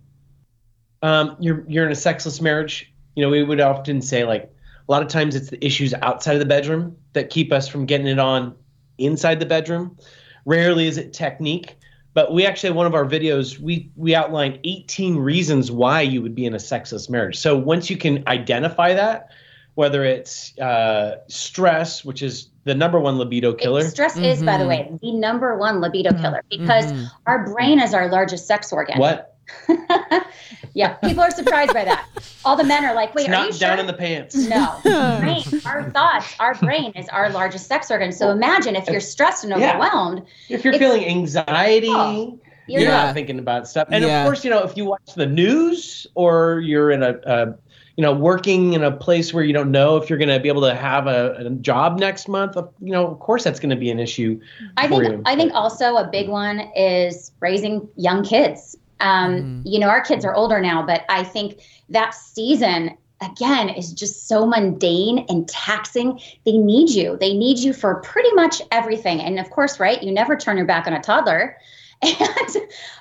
[1.02, 2.92] um, you're you're in a sexless marriage.
[3.14, 4.52] You know we would often say like
[4.88, 7.86] a lot of times it's the issues outside of the bedroom that keep us from
[7.86, 8.54] getting it on
[8.98, 9.96] inside the bedroom.
[10.44, 11.76] Rarely is it technique,
[12.14, 16.34] but we actually one of our videos we we outline 18 reasons why you would
[16.34, 17.36] be in a sexless marriage.
[17.36, 19.30] So once you can identify that,
[19.76, 23.80] whether it's uh, stress, which is the number one libido killer.
[23.80, 24.24] It, stress mm-hmm.
[24.24, 24.94] is, by the mm-hmm.
[24.94, 27.04] way, the number one libido killer because mm-hmm.
[27.26, 28.98] our brain is our largest sex organ.
[28.98, 29.35] What?
[30.74, 32.08] yeah, people are surprised by that.
[32.44, 33.78] All the men are like, "Wait, it's are you down sure?
[33.78, 34.78] in the pants?" No,
[35.20, 38.12] brain, our thoughts, our brain is our largest sex organ.
[38.12, 40.22] So imagine if you're stressed and overwhelmed.
[40.48, 40.56] Yeah.
[40.56, 41.88] If you're feeling anxiety.
[41.90, 44.22] Oh, you're, you're not thinking about stuff, and yeah.
[44.22, 47.54] of course, you know if you watch the news or you're in a, a
[47.96, 50.48] you know, working in a place where you don't know if you're going to be
[50.48, 53.76] able to have a, a, job next month, you know, of course that's going to
[53.76, 54.38] be an issue.
[54.76, 55.22] I think you.
[55.24, 59.62] I think also a big one is raising young kids Um, mm-hmm.
[59.64, 64.28] You know, our kids are older now, but I think that season again is just
[64.28, 66.20] so mundane and taxing.
[66.44, 67.16] They need you.
[67.18, 69.20] They need you for pretty much everything.
[69.20, 71.56] And of course, right, you never turn your back on a toddler.
[72.02, 72.56] And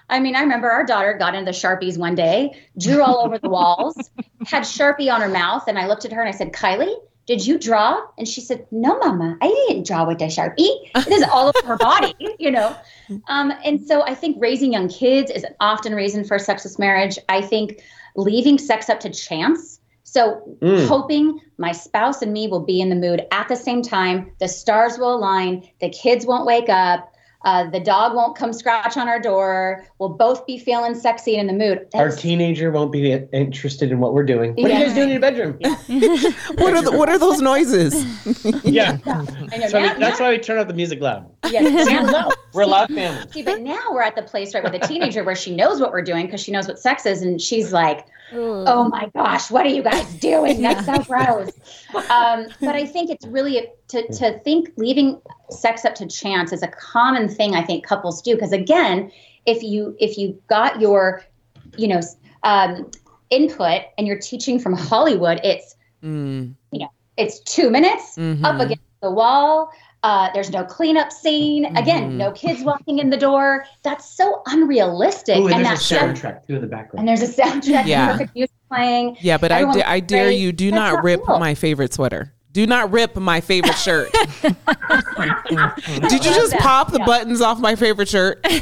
[0.07, 3.37] I mean, I remember our daughter got into the Sharpies one day, drew all over
[3.37, 3.97] the walls,
[4.45, 5.63] had Sharpie on her mouth.
[5.67, 8.01] And I looked at her and I said, Kylie, did you draw?
[8.17, 10.69] And she said, no, mama, I didn't draw with a Sharpie.
[10.95, 12.75] It is all over her body, you know?
[13.27, 17.17] Um, and so I think raising young kids is an often reason for sexless marriage.
[17.29, 17.81] I think
[18.15, 19.79] leaving sex up to chance.
[20.03, 20.87] So mm.
[20.87, 24.47] hoping my spouse and me will be in the mood at the same time, the
[24.47, 27.11] stars will align, the kids won't wake up,
[27.45, 29.85] uh, the dog won't come scratch on our door.
[29.99, 31.87] We'll both be feeling sexy and in the mood.
[31.91, 34.55] That's, our teenager won't be interested in what we're doing.
[34.55, 34.77] What yeah.
[34.77, 35.57] are you guys doing in your bedroom?
[35.59, 35.75] Yeah.
[36.55, 37.93] what are the, what are those noises?
[38.63, 39.67] yeah, yeah.
[39.67, 41.29] So now, that's now, why we turn out the music loud.
[41.51, 43.31] Yes, now, we're a loud family.
[43.31, 45.91] See, but now we're at the place right with a teenager where she knows what
[45.91, 49.65] we're doing because she knows what sex is, and she's like, "Oh my gosh, what
[49.67, 50.63] are you guys doing?
[50.63, 51.51] That's so gross."
[52.09, 56.63] Um, but I think it's really to to think leaving sex up to chance is
[56.63, 59.11] a common thing I think couples do because again,
[59.45, 61.23] if you if you got your
[61.77, 62.01] you know
[62.43, 62.89] um,
[63.29, 66.53] input and you're teaching from Hollywood, it's mm.
[66.71, 68.43] you know it's two minutes mm-hmm.
[68.43, 69.71] up against the wall.
[70.03, 71.65] Uh, there's no cleanup scene.
[71.65, 71.77] Mm-hmm.
[71.77, 73.65] Again, no kids walking in the door.
[73.81, 75.37] That's so unrealistic.
[75.37, 76.99] Ooh, and, and there's a soundtrack too in the background.
[76.99, 77.87] And there's a soundtrack.
[77.87, 78.11] Yeah.
[78.11, 79.17] Perfect music playing.
[79.19, 81.39] Yeah, but I, d- I dare you, do That's not rip cool.
[81.39, 82.35] my favorite sweater.
[82.55, 84.13] Do not rip my favorite shirt.
[84.13, 84.53] Did
[85.51, 86.61] you just that.
[86.61, 87.05] pop the yeah.
[87.05, 88.39] buttons off my favorite shirt?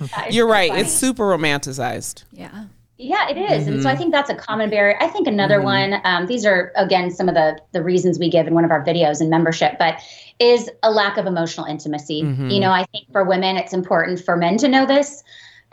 [0.00, 0.28] Yeah.
[0.30, 0.70] You're right.
[0.70, 0.82] Funny.
[0.82, 2.24] It's super romanticized.
[2.30, 2.66] Yeah.
[2.98, 3.64] Yeah, it is.
[3.64, 3.72] Mm-hmm.
[3.72, 4.00] And so I mm-hmm.
[4.02, 4.96] think that's a common barrier.
[5.00, 5.92] I think another mm-hmm.
[5.92, 8.70] one, um, these are, again, some of the, the reasons we give in one of
[8.70, 10.00] our videos in membership, but
[10.38, 12.22] is a lack of emotional intimacy.
[12.22, 12.50] Mm-hmm.
[12.50, 15.22] You know, I think for women, it's important for men to know this.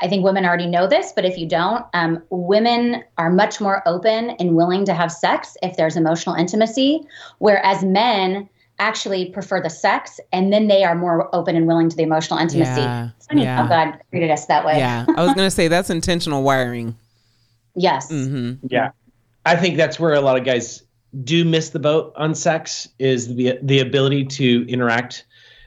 [0.02, 3.88] I think women already know this, but if you don't, um, women are much more
[3.88, 7.02] open and willing to have sex if there's emotional intimacy,
[7.38, 11.96] whereas men actually prefer the sex and then they are more open and willing to
[11.96, 12.82] the emotional intimacy.
[12.82, 13.58] Yeah, it's funny yeah.
[13.58, 14.80] how God created us that way.
[14.80, 16.96] Yeah, I was going to say that's intentional wiring.
[17.74, 18.12] Yes.
[18.12, 18.68] Mm-hmm.
[18.70, 18.92] Yeah.
[19.46, 20.84] I think that's where a lot of guys
[21.24, 25.26] do miss the boat on sex is the the ability to interact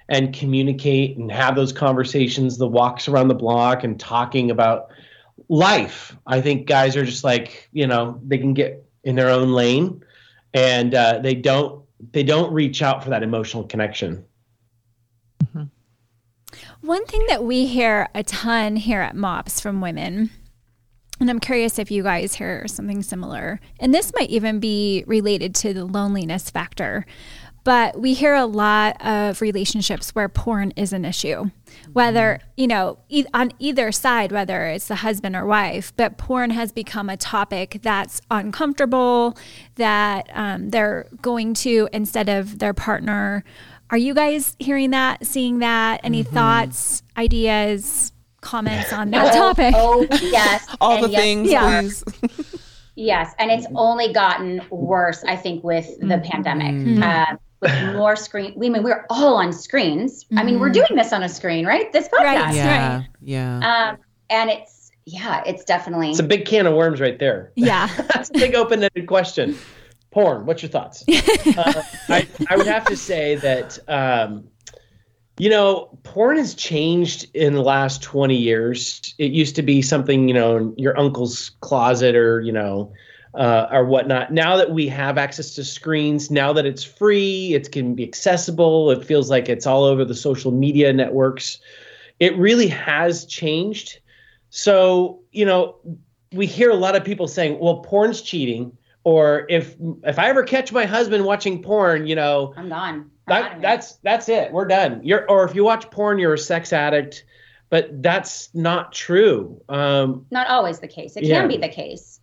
[0.09, 4.89] and communicate and have those conversations, the walks around the block and talking about
[5.49, 6.17] life.
[6.27, 10.03] I think guys are just like, you know, they can get in their own lane
[10.53, 14.25] and uh, they don't they don't reach out for that emotional connection.
[15.43, 15.65] Mm-hmm.
[16.83, 20.31] One thing that we hear a ton here at MOPS from women
[21.21, 23.61] and I'm curious if you guys hear something similar.
[23.79, 27.07] And this might even be related to the loneliness factor.
[27.65, 31.51] But we hear a lot of relationships where porn is an issue,
[31.95, 36.51] whether, you know, e- on either side, whether it's the husband or wife, but porn
[36.51, 39.37] has become a topic that's uncomfortable,
[39.77, 43.43] that um, they're going to instead of their partner.
[43.89, 46.01] Are you guys hearing that, seeing that?
[46.05, 46.35] Any mm-hmm.
[46.35, 49.75] thoughts, ideas, comments on that oh, topic?
[49.75, 50.67] Oh, yes.
[50.83, 51.81] All and the yes, things, yeah.
[51.81, 52.05] please.
[52.95, 53.33] yes.
[53.39, 56.31] And it's only gotten worse, I think, with the mm-hmm.
[56.31, 56.75] pandemic.
[56.75, 57.03] Mm-hmm.
[57.03, 58.53] Uh, with more screen.
[58.57, 60.25] We I mean we're all on screens.
[60.25, 60.39] Mm-hmm.
[60.39, 60.87] I mean we're mm-hmm.
[60.87, 61.93] doing this on a screen, right?
[61.93, 62.55] This podcast, right?
[62.55, 63.09] Yeah, right.
[63.21, 63.91] yeah.
[63.91, 63.99] Um,
[64.31, 67.53] and it's yeah, it's definitely it's a big can of worms right there.
[67.57, 69.59] Yeah, that's a big open-ended question.
[70.11, 70.47] Porn.
[70.47, 71.05] What's your thoughts?
[71.09, 73.79] uh, I I would have to say that.
[73.89, 74.49] Um,
[75.37, 79.15] you know, porn has changed in the last 20 years.
[79.19, 82.93] It used to be something, you know, in your uncle's closet or, you know,
[83.35, 84.33] uh, or whatnot.
[84.33, 88.91] Now that we have access to screens, now that it's free, it can be accessible.
[88.91, 91.59] It feels like it's all over the social media networks.
[92.21, 93.99] It really has changed.
[94.51, 95.77] So you know,
[96.33, 100.45] we hear a lot of people saying, "Well, porn's cheating," or if if I ever
[100.45, 103.11] catch my husband watching porn, you know, I'm gone.
[103.27, 104.53] that, that's that's it.
[104.53, 105.01] We're done.
[105.03, 107.25] You're or if you watch porn, you're a sex addict.
[107.71, 109.61] But that's not true.
[109.69, 111.17] Um, not always the case.
[111.17, 111.41] It yeah.
[111.41, 112.14] can be the case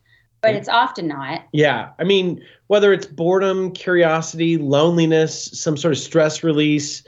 [0.42, 1.44] but it's often not.
[1.52, 1.90] Yeah.
[2.00, 7.04] I mean, whether it's boredom, curiosity, loneliness, some sort of stress release,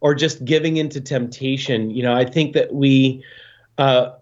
[0.00, 3.24] or just giving into temptation, you know, I think that we,
[3.76, 4.12] uh,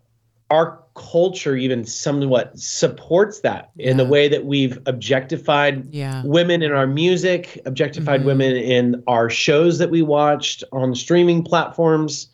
[0.50, 3.90] our culture even somewhat supports that yeah.
[3.90, 6.22] in the way that we've objectified yeah.
[6.24, 8.29] women in our music, objectified mm-hmm.
[8.29, 12.29] women in our shows that we watched on streaming platforms.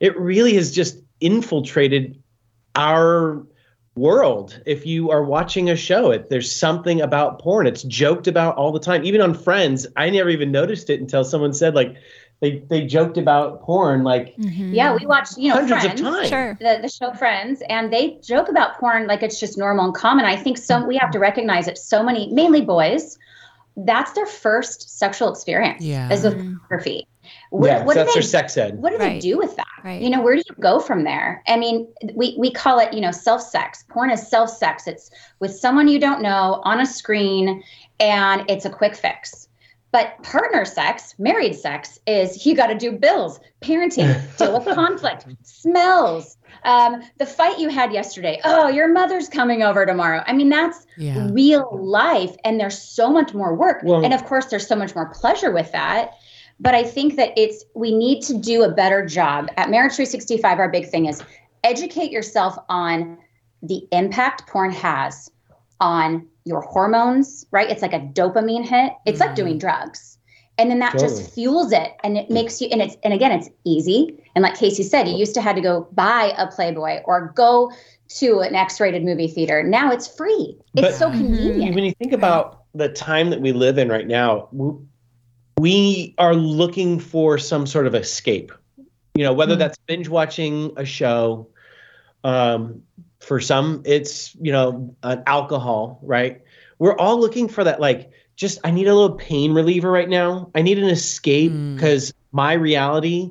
[0.00, 2.20] It really has just infiltrated
[2.74, 3.46] our
[3.96, 4.60] world.
[4.66, 7.66] If you are watching a show it there's something about porn.
[7.66, 9.04] It's joked about all the time.
[9.04, 11.96] Even on friends i never even noticed it until someone said like
[12.40, 14.72] they they joked about porn like mm-hmm.
[14.72, 16.28] yeah we watched you know hundreds friends, of times.
[16.28, 16.58] Sure.
[16.60, 20.24] the, the show friends and they joke about porn like it's just normal and common.
[20.24, 23.18] I think some we have to recognize that so many mainly boys
[23.76, 26.12] that's their first sexual experience yeah.
[26.12, 27.06] is with pornography
[27.50, 28.78] what, yeah, what so that's they, their sex ed.
[28.78, 29.14] What do right.
[29.14, 29.66] they do with that?
[29.84, 30.00] Right.
[30.00, 31.42] You know, where do you go from there?
[31.48, 33.84] I mean, we, we call it, you know, self sex.
[33.88, 34.86] Porn is self sex.
[34.86, 35.10] It's
[35.40, 37.62] with someone you don't know on a screen
[37.98, 39.48] and it's a quick fix.
[39.92, 45.26] But partner sex, married sex, is you got to do bills, parenting, deal with conflict,
[45.42, 48.40] smells, um, the fight you had yesterday.
[48.44, 50.22] Oh, your mother's coming over tomorrow.
[50.26, 51.28] I mean, that's yeah.
[51.32, 53.82] real life, and there's so much more work.
[53.82, 56.12] Well, and of course, there's so much more pleasure with that.
[56.60, 60.58] But I think that it's we need to do a better job at Marriage 365.
[60.58, 61.22] Our big thing is
[61.64, 63.18] educate yourself on
[63.62, 65.30] the impact porn has
[65.80, 67.70] on your hormones, right?
[67.70, 68.92] It's like a dopamine hit.
[69.06, 70.18] It's mm like doing drugs.
[70.58, 71.08] And then that totally.
[71.08, 74.22] just fuels it and it makes you and it's and again it's easy.
[74.34, 77.72] And like Casey said, you used to had to go buy a Playboy or go
[78.18, 79.62] to an X-rated movie theater.
[79.62, 80.58] Now it's free.
[80.74, 81.74] It's but so convenient.
[81.74, 84.48] When you think about the time that we live in right now,
[85.60, 88.50] we are looking for some sort of escape.
[89.14, 91.48] You know, whether mm that's binge watching a show,
[92.24, 92.82] um,
[93.18, 96.40] for some, it's, you know, an alcohol, right?
[96.78, 100.50] We're all looking for that, like, just, I need a little pain reliever right now.
[100.54, 102.14] I need an escape because mm.
[102.32, 103.30] my reality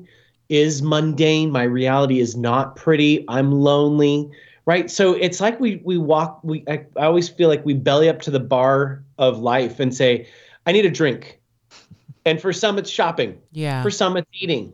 [0.49, 1.49] is mundane.
[1.49, 3.25] My reality is not pretty.
[3.27, 4.29] I'm lonely,
[4.67, 4.91] right?
[4.91, 8.21] So it's like we, we walk, we, I, I always feel like we belly up
[8.23, 10.27] to the bar of life and say,
[10.67, 11.38] I need a drink.
[12.29, 13.39] And for some, it's shopping.
[13.51, 13.81] Yeah.
[13.81, 14.73] For some, it's eating.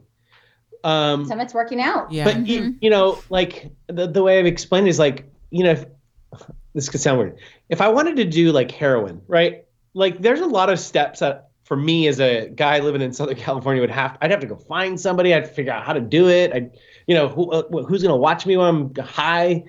[0.83, 2.11] Um, Some it's working out.
[2.11, 2.25] Yeah.
[2.25, 2.45] But mm-hmm.
[2.45, 5.85] you, you know, like the, the way I've explained is like, you know, if,
[6.75, 7.39] this could sound weird.
[7.69, 9.65] If I wanted to do like heroin, right?
[9.95, 13.35] Like there's a lot of steps that for me as a guy living in Southern
[13.37, 15.33] California would have, I'd have to go find somebody.
[15.33, 16.53] I'd figure out how to do it.
[16.53, 16.69] I,
[17.07, 19.63] you know, who, uh, who's going to watch me when I'm high?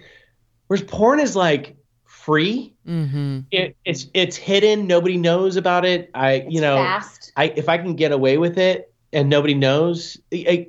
[0.66, 1.77] Whereas porn is like
[2.27, 2.75] free.
[2.87, 3.41] Mm-hmm.
[3.53, 4.89] It, it's, it's hidden.
[4.89, 6.11] Nobody knows about it.
[6.12, 7.33] I, it's you know, fast.
[7.37, 10.67] I, if I can get away with it and nobody knows, I,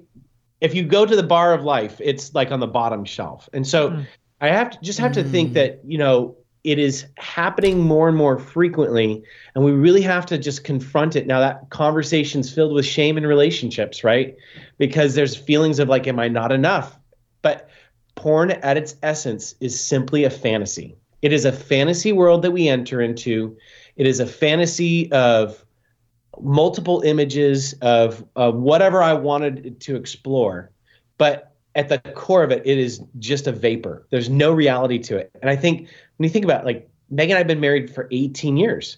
[0.62, 3.50] if you go to the bar of life, it's like on the bottom shelf.
[3.54, 4.06] And so mm.
[4.39, 5.54] I have to just have to think hmm.
[5.56, 9.24] that, you know, it is happening more and more frequently
[9.56, 13.26] and we really have to just confront it now that conversation's filled with shame in
[13.26, 14.36] relationships right
[14.78, 17.00] because there's feelings of like am i not enough
[17.41, 17.70] but
[18.15, 22.67] porn at its essence is simply a fantasy it is a fantasy world that we
[22.67, 23.58] enter into
[23.97, 25.65] it is a fantasy of
[26.39, 30.71] multiple images of uh, whatever I wanted to explore,
[31.17, 34.06] but at the core of it, it is just a vapor.
[34.12, 35.32] There's no reality to it.
[35.41, 35.82] And I think
[36.17, 38.97] when you think about it, like Megan and I have been married for 18 years,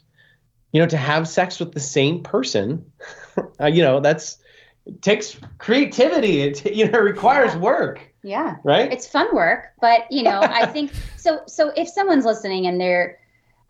[0.72, 2.86] you know, to have sex with the same person,
[3.62, 4.38] uh, you know, that's
[4.86, 6.42] it takes creativity.
[6.42, 8.09] It you know requires work.
[8.24, 8.58] Yeah.
[8.64, 8.92] Right.
[8.92, 11.42] It's fun work, but you know, I think so.
[11.48, 13.18] So if someone's listening and they're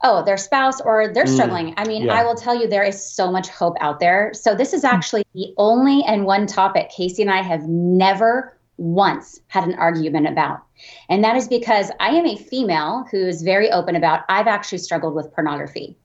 [0.02, 1.34] oh, their spouse or they're mm.
[1.34, 1.74] struggling.
[1.78, 2.14] I mean, yeah.
[2.14, 4.32] I will tell you, there is so much hope out there.
[4.34, 9.42] So, this is actually the only and one topic Casey and I have never once
[9.48, 10.64] had an argument about.
[11.10, 14.78] And that is because I am a female who is very open about I've actually
[14.78, 15.98] struggled with pornography.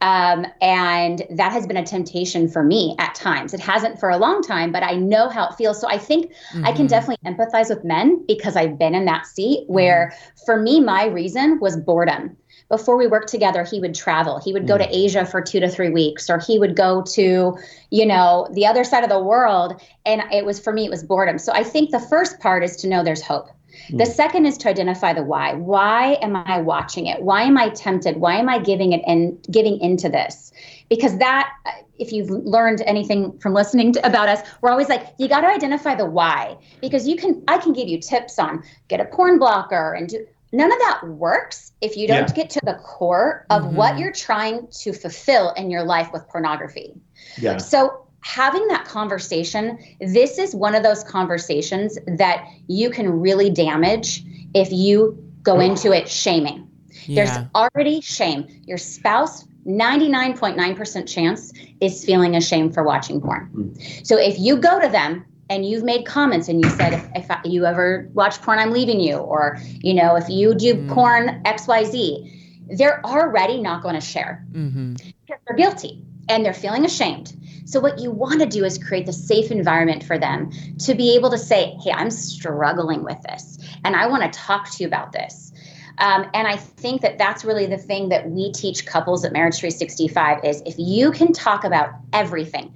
[0.00, 3.54] Um, and that has been a temptation for me at times.
[3.54, 5.80] It hasn't for a long time, but I know how it feels.
[5.80, 6.64] So I think mm-hmm.
[6.64, 6.86] I can mm-hmm.
[6.88, 10.44] definitely empathize with men because I've been in that seat where mm-hmm.
[10.44, 12.36] for me, my reason was boredom
[12.68, 14.40] before we worked together, he would travel.
[14.40, 14.90] He would go to mm.
[14.90, 17.56] Asia for two to three weeks, or he would go to,
[17.90, 19.80] you know, the other side of the world.
[20.04, 21.38] And it was for me, it was boredom.
[21.38, 23.50] So I think the first part is to know there's hope.
[23.90, 24.06] The mm.
[24.06, 25.54] second is to identify the why.
[25.54, 27.22] Why am I watching it?
[27.22, 28.16] Why am I tempted?
[28.18, 30.52] Why am I giving it and giving into this?
[30.88, 31.52] Because that,
[31.98, 35.48] if you've learned anything from listening to, about us, we're always like, you got to
[35.48, 36.56] identify the why.
[36.80, 40.26] Because you can, I can give you tips on get a porn blocker and do
[40.52, 42.34] none of that works if you don't yeah.
[42.34, 43.76] get to the core of mm-hmm.
[43.76, 46.94] what you're trying to fulfill in your life with pornography.
[47.36, 47.58] Yeah.
[47.58, 54.24] So having that conversation, this is one of those conversations that you can really damage
[54.52, 56.68] if you go into it shaming.
[57.04, 57.24] Yeah.
[57.24, 58.46] There's already shame.
[58.66, 63.48] Your spouse 99.9% chance is feeling ashamed for watching porn.
[63.54, 64.06] Mm.
[64.06, 67.36] So if you go to them and you've made comments and you said if, if
[67.44, 70.92] you ever watch porn i'm leaving you or you know if you do mm.
[70.92, 72.32] porn xyz
[72.76, 74.94] they're already not going to share mm-hmm.
[75.28, 77.34] they're guilty and they're feeling ashamed.
[77.64, 80.50] So what you want to do is create the safe environment for them
[80.80, 84.70] to be able to say hey i'm struggling with this and i want to talk
[84.70, 85.52] to you about this.
[85.98, 89.56] Um, and i think that that's really the thing that we teach couples at marriage
[89.56, 92.72] 365 is if you can talk about everything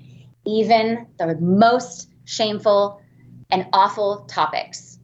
[0.46, 3.00] even the most shameful
[3.50, 4.98] and awful topics,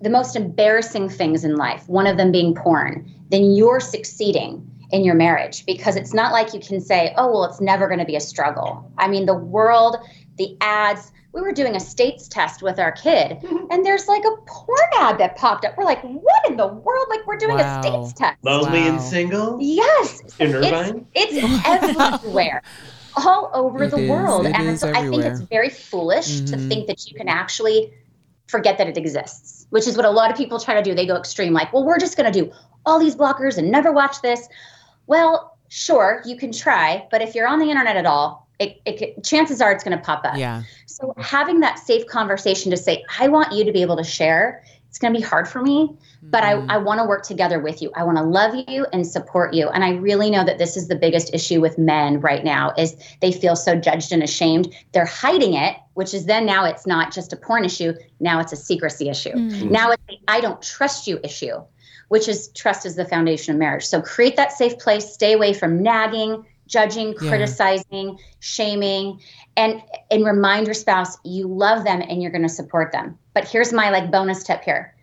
[0.00, 5.04] the most embarrassing things in life, one of them being porn, then you're succeeding in
[5.04, 8.04] your marriage because it's not like you can say, oh, well, it's never going to
[8.04, 8.88] be a struggle.
[8.96, 9.96] I mean, the world,
[10.38, 14.36] the ads, we were doing a states test with our kid and there's like a
[14.46, 15.76] porn ad that popped up.
[15.76, 17.06] We're like, what in the world?
[17.10, 17.80] Like we're doing wow.
[17.80, 18.38] a states test.
[18.44, 18.88] Lonely wow.
[18.90, 19.58] and single?
[19.60, 20.22] Yes.
[20.38, 21.06] In Irvine?
[21.12, 22.62] It's, it's everywhere.
[23.16, 24.46] all over it the is, world.
[24.46, 26.46] and I think it's very foolish mm-hmm.
[26.46, 27.92] to think that you can actually
[28.46, 30.94] forget that it exists, which is what a lot of people try to do.
[30.94, 32.52] They go extreme, like, well, we're just going to do
[32.86, 34.48] all these blockers and never watch this.
[35.06, 39.24] Well, sure, you can try, but if you're on the internet at all, it, it
[39.24, 40.36] chances are it's going to pop up.
[40.36, 40.62] Yeah.
[40.86, 44.62] So having that safe conversation to say, I want you to be able to share
[44.94, 45.92] it's going to be hard for me,
[46.22, 46.70] but mm-hmm.
[46.70, 47.90] I, I want to work together with you.
[47.96, 49.68] I want to love you and support you.
[49.68, 52.94] And I really know that this is the biggest issue with men right now is
[53.20, 54.72] they feel so judged and ashamed.
[54.92, 57.94] They're hiding it, which is then now it's not just a porn issue.
[58.20, 59.32] Now it's a secrecy issue.
[59.32, 59.68] Mm-hmm.
[59.68, 61.56] Now it's the I don't trust you issue,
[62.08, 63.84] which is trust is the foundation of marriage.
[63.84, 67.28] So create that safe place, stay away from nagging, judging, yeah.
[67.28, 69.20] criticizing, shaming,
[69.56, 73.18] and and remind your spouse you love them and you're going to support them.
[73.34, 74.94] But here's my like bonus tip here.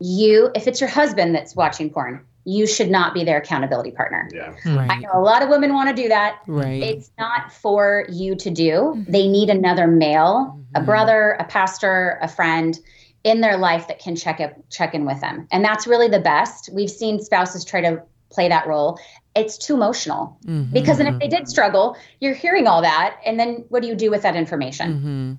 [0.00, 4.28] You, if it's your husband that's watching porn, you should not be their accountability partner.
[4.32, 4.54] Yeah.
[4.64, 4.90] Right.
[4.90, 6.38] I know a lot of women want to do that.
[6.46, 6.82] Right.
[6.82, 8.72] It's not for you to do.
[8.72, 9.12] Mm-hmm.
[9.12, 10.82] They need another male, mm-hmm.
[10.82, 12.78] a brother, a pastor, a friend
[13.24, 15.46] in their life that can check it check in with them.
[15.50, 16.70] And that's really the best.
[16.72, 18.98] We've seen spouses try to play that role.
[19.34, 20.38] It's too emotional.
[20.44, 20.72] Mm-hmm.
[20.72, 23.94] Because then if they did struggle, you're hearing all that and then what do you
[23.94, 24.92] do with that information?
[24.94, 25.32] Mm-hmm.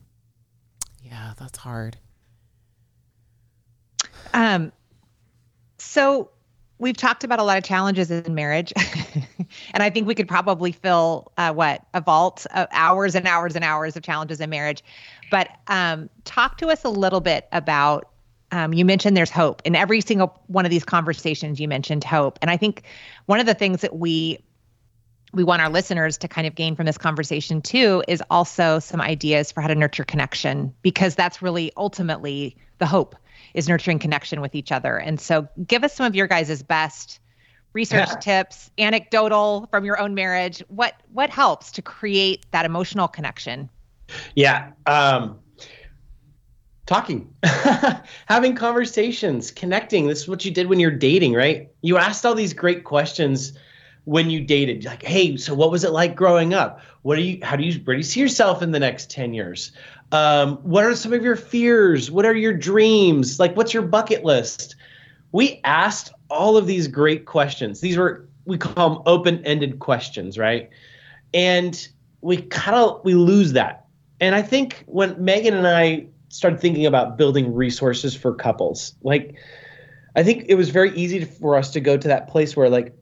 [1.03, 1.97] Yeah, that's hard.
[4.33, 4.71] Um,
[5.77, 6.29] so
[6.77, 8.71] we've talked about a lot of challenges in marriage,
[9.73, 13.55] and I think we could probably fill uh, what a vault of hours and hours
[13.55, 14.83] and hours of challenges in marriage.
[15.29, 18.05] But um, talk to us a little bit about.
[18.51, 21.59] Um, you mentioned there's hope in every single one of these conversations.
[21.59, 22.83] You mentioned hope, and I think
[23.27, 24.39] one of the things that we
[25.31, 28.99] we want our listeners to kind of gain from this conversation too is also some
[28.99, 33.15] ideas for how to nurture connection because that's really ultimately the hope
[33.53, 34.97] is nurturing connection with each other.
[34.97, 37.19] And so give us some of your guys' best
[37.73, 38.15] research yeah.
[38.15, 40.63] tips, anecdotal from your own marriage.
[40.67, 43.69] What what helps to create that emotional connection?
[44.35, 44.71] Yeah.
[44.85, 45.39] Um
[46.85, 47.31] talking
[48.25, 52.33] having conversations connecting this is what you did when you're dating right you asked all
[52.33, 53.53] these great questions
[54.05, 57.37] when you dated like hey so what was it like growing up what are you
[57.43, 59.71] how do you where do you see yourself in the next 10 years
[60.11, 62.09] um, what are some of your fears?
[62.09, 63.39] What are your dreams?
[63.39, 64.75] Like, what's your bucket list?
[65.31, 67.79] We asked all of these great questions.
[67.79, 70.69] These were we call them open-ended questions, right?
[71.33, 71.87] And
[72.21, 73.85] we kind of we lose that.
[74.19, 79.35] And I think when Megan and I started thinking about building resources for couples, like
[80.15, 82.93] I think it was very easy for us to go to that place where like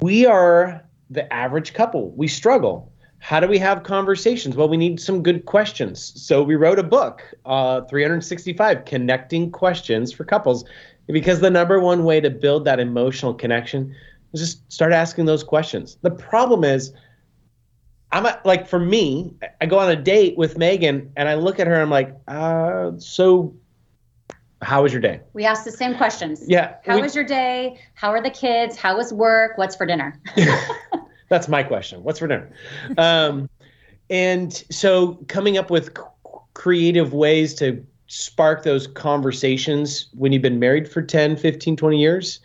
[0.00, 2.10] we are the average couple.
[2.12, 4.56] We struggle how do we have conversations?
[4.56, 6.12] Well, we need some good questions.
[6.20, 10.64] So we wrote a book, uh, 365 Connecting Questions for Couples,
[11.08, 13.94] because the number one way to build that emotional connection
[14.32, 15.98] is just start asking those questions.
[16.02, 16.92] The problem is,
[18.10, 21.60] I'm a, like, for me, I go on a date with Megan and I look
[21.60, 23.54] at her and I'm like, uh, so
[24.62, 25.20] how was your day?
[25.34, 26.42] We ask the same questions.
[26.46, 26.76] Yeah.
[26.84, 27.78] How we, was your day?
[27.94, 28.76] How are the kids?
[28.76, 29.58] How was work?
[29.58, 30.20] What's for dinner?
[31.28, 32.02] That's my question.
[32.02, 32.50] What's for dinner?
[32.96, 33.48] Um,
[34.10, 36.02] and so coming up with c-
[36.54, 42.40] creative ways to spark those conversations when you've been married for 10, 15, 20 years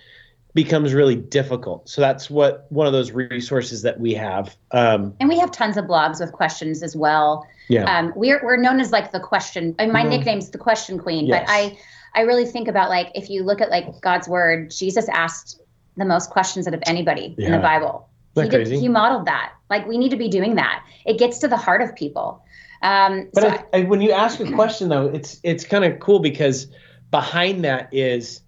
[0.53, 1.89] becomes really difficult.
[1.89, 4.55] So that's what one of those resources that we have.
[4.71, 7.47] Um, and we have tons of blogs with questions as well.
[7.69, 7.85] Yeah.
[7.85, 10.09] Um, we're, we're known as like the question, I mean, my mm-hmm.
[10.09, 11.41] nickname's the question queen, yes.
[11.41, 11.77] but I,
[12.13, 15.59] I really think about like, if you look at like God's word, Jesus asked
[15.97, 17.47] the most questions out of anybody yeah.
[17.47, 18.09] in the Bible
[18.41, 19.53] he, did, he modeled that.
[19.69, 20.83] Like we need to be doing that.
[21.05, 22.43] It gets to the heart of people.
[22.81, 25.99] Um, but so I, I, when you ask a question though, it's it's kind of
[25.99, 26.67] cool because
[27.11, 28.41] behind that is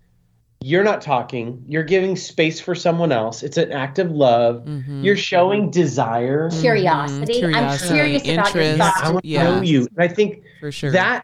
[0.65, 1.63] you're not talking.
[1.67, 3.43] You're giving space for someone else.
[3.43, 4.65] It's an act of love.
[4.65, 5.03] Mm-hmm.
[5.03, 7.33] You're showing desire, curiosity.
[7.33, 7.39] Mm-hmm.
[7.39, 7.89] curiosity.
[7.89, 8.55] I'm curious Interest.
[8.55, 9.01] about your thoughts.
[9.03, 9.43] I want to yeah.
[9.43, 9.81] know you.
[9.81, 11.23] And I think for sure that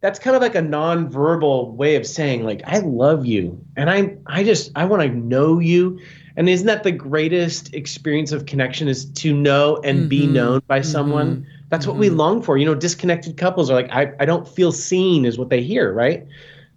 [0.00, 4.16] that's kind of like a non-verbal way of saying like I love you and I
[4.26, 6.00] I just I want to know you
[6.36, 10.08] and isn't that the greatest experience of connection is to know and mm-hmm.
[10.08, 11.36] be known by someone?
[11.36, 11.50] Mm-hmm.
[11.68, 12.16] That's what we mm-hmm.
[12.16, 12.58] long for.
[12.58, 15.92] You know, disconnected couples are like, I, I don't feel seen, is what they hear,
[15.92, 16.26] right?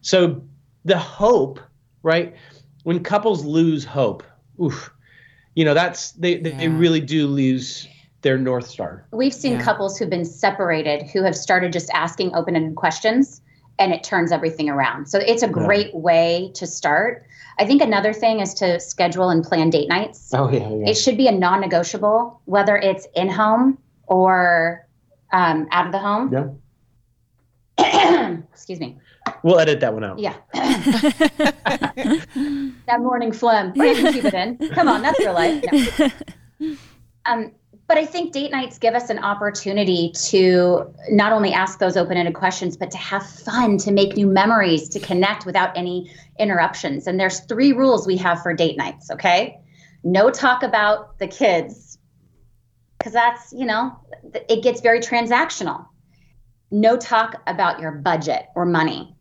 [0.01, 0.43] So
[0.83, 1.59] the hope,
[2.05, 2.35] right?
[2.83, 4.23] When couples lose hope,
[4.61, 4.93] oof,
[5.55, 6.57] you know, that's they, they, yeah.
[6.59, 7.87] they really do lose
[8.21, 9.05] their north star.
[9.11, 9.63] We've seen yeah.
[9.63, 13.41] couples who've been separated who have started just asking open-ended questions
[13.79, 15.07] and it turns everything around.
[15.07, 15.99] So it's a great yeah.
[15.99, 17.25] way to start.
[17.57, 20.31] I think another thing is to schedule and plan date nights.
[20.33, 20.89] Oh yeah, yeah.
[20.89, 24.87] It should be a non-negotiable, whether it's in home or
[25.33, 26.59] um, out of the home.
[27.77, 28.37] Yeah.
[28.53, 28.97] Excuse me.
[29.45, 30.17] We'll edit that one out.
[30.17, 30.33] Yeah.
[30.53, 31.53] that
[32.97, 33.79] morning phlegm.
[33.79, 34.57] Or you can keep it in.
[34.69, 35.63] Come on, that's real life.
[36.59, 36.75] No.
[37.25, 37.51] Um,
[37.85, 42.17] but I think date nights give us an opportunity to not only ask those open
[42.17, 47.05] ended questions, but to have fun, to make new memories, to connect without any interruptions.
[47.05, 49.59] And there's three rules we have for date nights, okay?
[50.03, 51.99] No talk about the kids,
[52.97, 53.95] because that's, you know,
[54.49, 55.85] it gets very transactional.
[56.71, 59.14] No talk about your budget or money.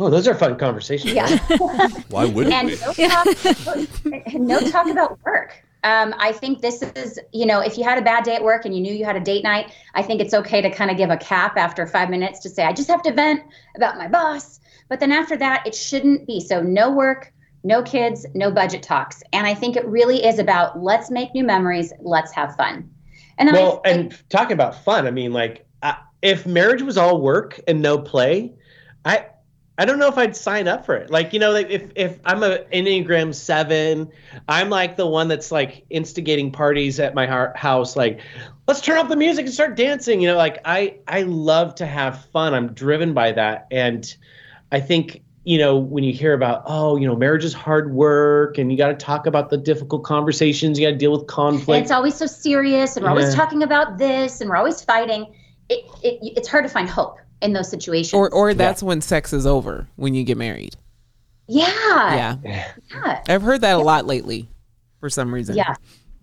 [0.00, 1.12] Oh, those are fun conversations.
[1.12, 1.38] Yeah.
[2.08, 2.76] Why wouldn't and we?
[2.76, 5.62] No talk, no talk about work.
[5.82, 8.64] Um, I think this is, you know, if you had a bad day at work
[8.64, 10.96] and you knew you had a date night, I think it's okay to kind of
[10.96, 13.42] give a cap after five minutes to say, I just have to vent
[13.76, 14.60] about my boss.
[14.88, 16.40] But then after that, it shouldn't be.
[16.40, 17.32] So no work,
[17.62, 19.22] no kids, no budget talks.
[19.32, 22.90] And I think it really is about let's make new memories, let's have fun.
[23.38, 27.22] And well, I, and talking about fun, I mean, like, uh, if marriage was all
[27.22, 28.52] work and no play,
[29.04, 29.26] I
[29.80, 31.08] I don't know if I'd sign up for it.
[31.08, 34.10] Like, you know, if if I'm a Enneagram seven,
[34.46, 37.26] I'm like the one that's like instigating parties at my
[37.56, 37.96] house.
[37.96, 38.20] Like,
[38.68, 40.20] let's turn up the music and start dancing.
[40.20, 42.52] You know, like I I love to have fun.
[42.52, 44.14] I'm driven by that, and
[44.70, 48.58] I think you know when you hear about oh you know marriage is hard work
[48.58, 51.80] and you got to talk about the difficult conversations you got to deal with conflict
[51.80, 53.16] it's always so serious and we're yeah.
[53.16, 55.34] always talking about this and we're always fighting
[55.70, 58.14] it, it, it's hard to find hope in those situations.
[58.14, 58.88] Or or that's yeah.
[58.88, 60.76] when sex is over when you get married.
[61.46, 62.36] Yeah.
[62.44, 62.72] Yeah.
[62.92, 63.22] Yeah.
[63.28, 64.48] I've heard that a lot lately
[65.00, 65.56] for some reason.
[65.56, 65.74] Yeah.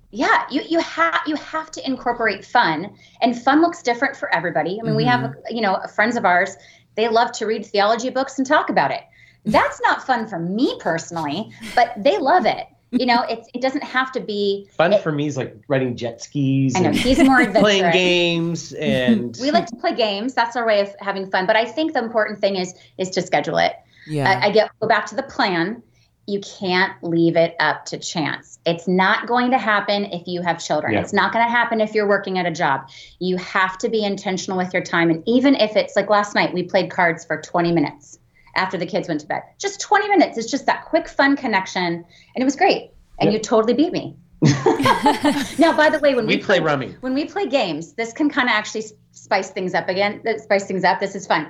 [0.10, 4.80] Yeah, you you have you have to incorporate fun, and fun looks different for everybody.
[4.80, 4.96] I mean, mm-hmm.
[4.96, 5.56] we have mm-hmm.
[5.56, 6.56] you know friends of ours;
[6.96, 9.02] they love to read theology books and talk about it.
[9.46, 13.84] That's not fun for me personally, but they love it you know, it's it doesn't
[13.84, 15.28] have to be fun it, for me.
[15.28, 16.76] Is like riding jet skis.
[16.76, 17.62] I know he's more adventurous.
[17.62, 20.34] playing games, and we like to play games.
[20.34, 21.46] That's our way of having fun.
[21.46, 23.74] But I think the important thing is is to schedule it.
[24.08, 25.84] Yeah, I, I get go back to the plan.
[26.30, 28.60] You can't leave it up to chance.
[28.66, 30.94] It's not going to happen if you have children.
[30.94, 31.00] Yeah.
[31.00, 32.90] It's not going to happen if you're working at a job.
[33.20, 35.10] You have to be intentional with your time.
[35.10, 38.20] And even if it's like last night, we played cards for 20 minutes
[38.58, 39.44] after the kids went to bed.
[39.58, 40.38] Just 20 minutes.
[40.38, 41.84] It's just that quick, fun connection.
[41.84, 42.06] And
[42.36, 42.92] it was great.
[43.20, 43.34] And yep.
[43.34, 44.18] you totally beat me.
[45.58, 48.14] now, by the way, when we, we play, play rummy, when we play games, this
[48.14, 50.22] can kind of actually spice things up again.
[50.28, 51.00] Uh, spice things up.
[51.00, 51.50] This is fun.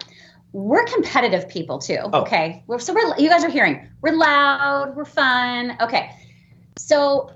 [0.54, 2.00] We're competitive people too.
[2.02, 2.22] Oh.
[2.22, 3.90] Okay, we're, so we're you guys are hearing.
[4.02, 4.96] We're loud.
[4.96, 5.76] We're fun.
[5.82, 6.12] Okay,
[6.78, 7.30] so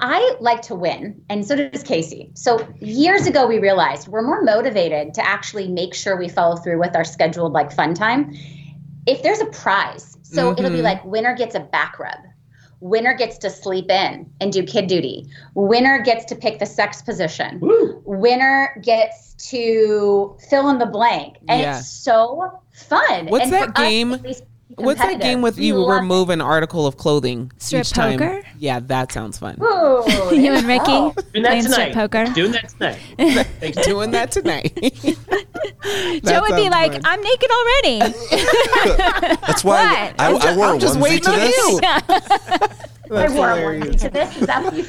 [0.00, 2.32] I like to win, and so does Casey.
[2.34, 6.80] So years ago, we realized we're more motivated to actually make sure we follow through
[6.80, 8.36] with our scheduled like fun time
[9.06, 10.16] if there's a prize.
[10.22, 10.58] So mm-hmm.
[10.58, 10.84] it'll be mm-hmm.
[10.84, 12.18] like winner gets a back rub.
[12.80, 15.26] Winner gets to sleep in and do kid duty.
[15.54, 17.58] Winner gets to pick the sex position.
[17.60, 18.02] Woo.
[18.04, 21.36] Winner gets to fill in the blank.
[21.48, 21.78] And yeah.
[21.78, 23.26] it's so fun.
[23.26, 24.12] What's and that game?
[24.12, 24.42] Us,
[24.74, 26.34] What's that game with you remove it.
[26.34, 28.18] an article of clothing strip each time?
[28.18, 28.42] Poker?
[28.58, 29.56] Yeah, that sounds fun.
[29.62, 30.04] Ooh,
[30.34, 31.94] you and Ricky oh, doing that tonight.
[31.94, 32.26] poker.
[32.34, 33.78] Doing that tonight.
[33.84, 34.78] doing that tonight.
[35.82, 37.02] Joe would be like, fun.
[37.04, 37.98] "I'm naked already."
[39.46, 42.90] That's why I, I, I, wore I'm a just onesie to this.
[43.10, 43.28] Yeah.
[43.28, 43.94] That's I wore hilarious.
[43.94, 44.36] a to this.
[44.36, 44.86] Is that what you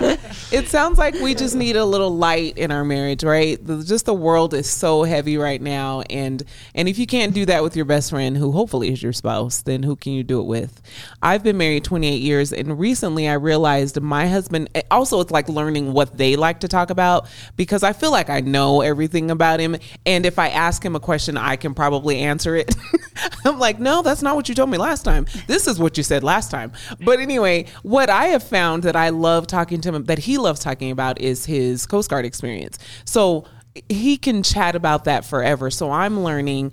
[0.00, 0.16] yeah.
[0.52, 3.64] It sounds like we just need a little light in our marriage, right?
[3.64, 6.42] The, just the world is so heavy right now, and
[6.74, 9.62] and if you can't do that with your best friend, who hopefully is your spouse,
[9.62, 10.80] then who can you do it with?
[11.22, 14.70] I've been married 28 years, and recently I realized my husband.
[14.74, 18.30] Eh, also, it's like learning what they like to talk about because I feel like
[18.30, 22.20] I know everything about him, and if I ask him a question, I can probably
[22.20, 22.74] answer it.
[23.44, 25.26] I'm like, no, that's not what you told me last time.
[25.46, 26.72] This is what you said last time.
[27.00, 30.60] But anyway, what I have found that I love talking to him, that he loves
[30.60, 32.78] talking about, is his Coast Guard experience.
[33.04, 33.46] So
[33.88, 35.70] he can chat about that forever.
[35.70, 36.72] So I'm learning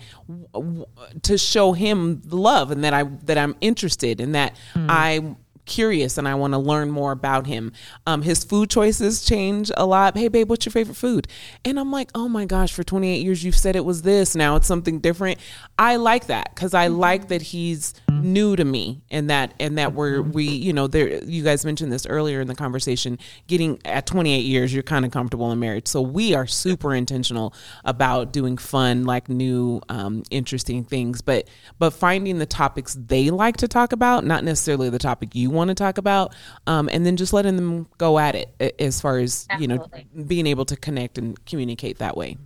[1.23, 4.85] to show him love and that I that I'm interested and that mm.
[4.89, 7.71] I curious and I want to learn more about him.
[8.05, 10.17] Um, his food choices change a lot.
[10.17, 11.27] Hey, babe, what's your favorite food?
[11.65, 14.35] And I'm like, oh my gosh, for 28 years you've said it was this.
[14.35, 15.39] Now it's something different.
[15.77, 19.93] I like that because I like that he's new to me and that and that
[19.93, 23.17] we're we you know there you guys mentioned this earlier in the conversation.
[23.47, 27.53] Getting at 28 years, you're kind of comfortable in marriage, so we are super intentional
[27.83, 31.21] about doing fun, like new, um, interesting things.
[31.21, 31.47] But
[31.79, 35.69] but finding the topics they like to talk about, not necessarily the topic you want
[35.69, 36.33] to talk about,
[36.67, 39.77] um, and then just letting them go at it as far as Absolutely.
[40.09, 42.37] you know being able to connect and communicate that way.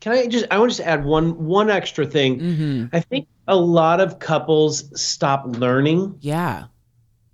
[0.00, 0.46] Can I just?
[0.50, 2.40] I want to just add one one extra thing.
[2.40, 2.96] Mm-hmm.
[2.96, 6.16] I think a lot of couples stop learning.
[6.20, 6.64] Yeah.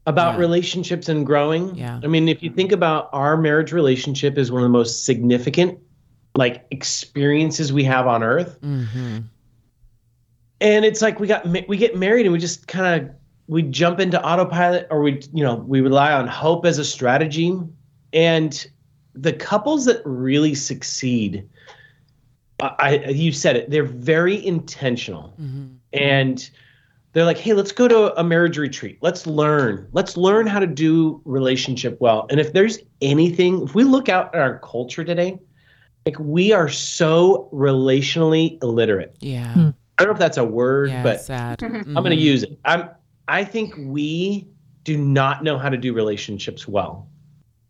[0.08, 0.40] About yeah.
[0.40, 1.74] relationships and growing.
[1.74, 2.00] Yeah.
[2.02, 5.80] I mean, if you think about our marriage relationship is one of the most significant
[6.36, 8.60] like experiences we have on earth.
[8.60, 9.18] Mm-hmm.
[10.60, 13.10] And it's like we got we get married and we just kind of
[13.48, 17.58] we jump into autopilot or we you know we rely on hope as a strategy
[18.12, 18.66] and
[19.14, 21.48] the couples that really succeed
[22.60, 23.70] I, you said it.
[23.70, 25.74] They're very intentional, mm-hmm.
[25.92, 26.50] and
[27.12, 28.98] they're like, "Hey, let's go to a marriage retreat.
[29.02, 29.88] Let's learn.
[29.92, 34.34] Let's learn how to do relationship well." And if there's anything, if we look out
[34.34, 35.38] at our culture today,
[36.06, 39.16] like we are so relationally illiterate.
[39.20, 39.52] Yeah.
[39.52, 39.70] Hmm.
[39.98, 41.62] I don't know if that's a word, yeah, but sad.
[41.62, 42.58] I'm going to use it.
[42.64, 42.88] I'm.
[43.28, 44.48] I think we
[44.84, 47.08] do not know how to do relationships well.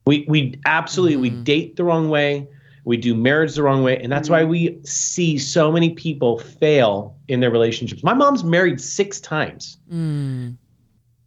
[0.06, 1.38] We we absolutely mm-hmm.
[1.38, 2.48] we date the wrong way.
[2.84, 4.00] We do marriage the wrong way.
[4.00, 8.04] And that's why we see so many people fail in their relationships.
[8.04, 9.78] My mom's married six times.
[9.92, 10.56] Mm.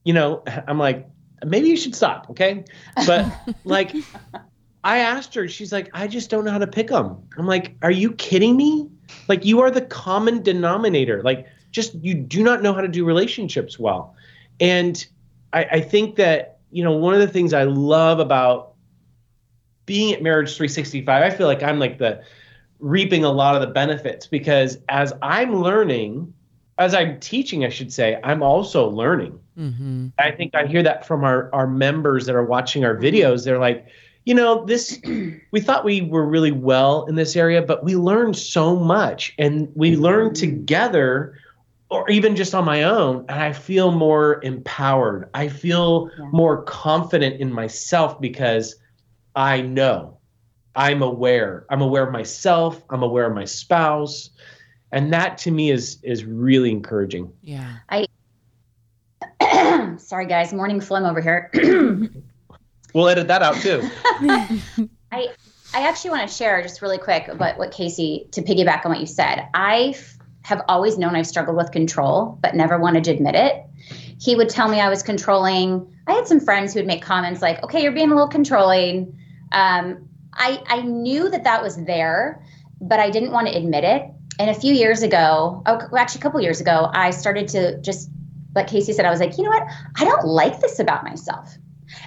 [0.05, 1.07] you know i'm like
[1.45, 2.63] maybe you should stop okay?
[3.05, 3.25] But
[3.65, 3.93] like
[4.84, 7.75] i asked her she's like i just don't know how to pick them i'm like
[7.82, 8.89] are you kidding me?
[9.27, 11.21] Like you are the common denominator.
[11.23, 14.15] Like just you do not know how to do relationships well
[14.60, 15.05] and
[15.53, 18.70] I, I think that you know one of the things i love about
[19.89, 22.22] being at Marriage 365, I feel like I'm like the
[22.78, 26.32] reaping a lot of the benefits because as I'm learning,
[26.78, 29.39] as I'm teaching, I should say, I'm also learning.
[29.57, 30.10] Mm-hmm.
[30.20, 33.43] I think I hear that from our, our members that are watching our videos.
[33.43, 33.88] They're like,
[34.26, 35.01] you know, this,
[35.51, 39.72] we thought we were really well in this area, but we learned so much and
[39.74, 41.36] we learned together
[41.90, 46.26] or even just on my own and i feel more empowered i feel yeah.
[46.32, 48.76] more confident in myself because
[49.36, 50.18] I know.
[50.76, 51.66] I'm aware.
[51.70, 52.84] I'm aware of myself.
[52.90, 54.30] I'm aware of my spouse.
[54.92, 57.32] And that to me is is really encouraging.
[57.42, 57.78] Yeah.
[57.90, 58.06] I
[59.98, 61.52] sorry guys, morning phlegm over here.
[62.94, 63.82] we'll edit that out too.
[65.12, 65.30] I
[65.74, 69.00] I actually want to share just really quick about what Casey to piggyback on what
[69.00, 69.48] you said.
[69.54, 69.96] I
[70.44, 73.64] have always known I've struggled with control, but never wanted to admit it.
[74.20, 75.94] He would tell me I was controlling.
[76.08, 79.18] I had some friends who would make comments like, "Okay, you're being a little controlling."
[79.52, 82.44] Um, I, I knew that that was there,
[82.82, 84.10] but I didn't want to admit it.
[84.40, 88.10] And a few years ago, oh, actually, a couple years ago, I started to just,
[88.56, 89.68] like Casey said, I was like, you know what?
[89.98, 91.58] I don't like this about myself.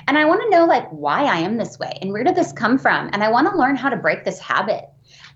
[0.08, 2.52] And I want to know, like, why I am this way and where did this
[2.52, 3.10] come from?
[3.12, 4.84] And I want to learn how to break this habit.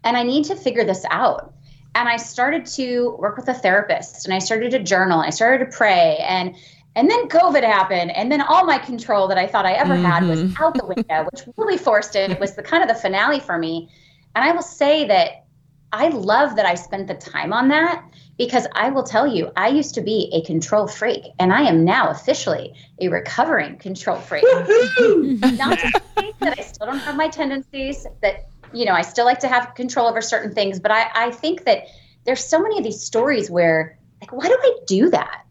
[0.05, 1.53] And I need to figure this out.
[1.97, 5.21] And I started to work with a therapist and I started to journal.
[5.21, 6.19] And I started to pray.
[6.19, 6.55] And
[6.95, 10.05] and then COVID happened, and then all my control that I thought I ever mm-hmm.
[10.07, 10.63] had was mm-hmm.
[10.63, 12.31] out the window, which really forced it.
[12.31, 13.91] It was the kind of the finale for me.
[14.35, 15.45] And I will say that
[15.93, 18.03] I love that I spent the time on that
[18.39, 21.85] because I will tell you, I used to be a control freak, and I am
[21.85, 24.45] now officially a recovering control freak.
[24.45, 29.25] Not to say that I still don't have my tendencies, that, you know, I still
[29.25, 31.87] like to have control over certain things, but I, I think that
[32.25, 35.47] there's so many of these stories where, like, why do I do that?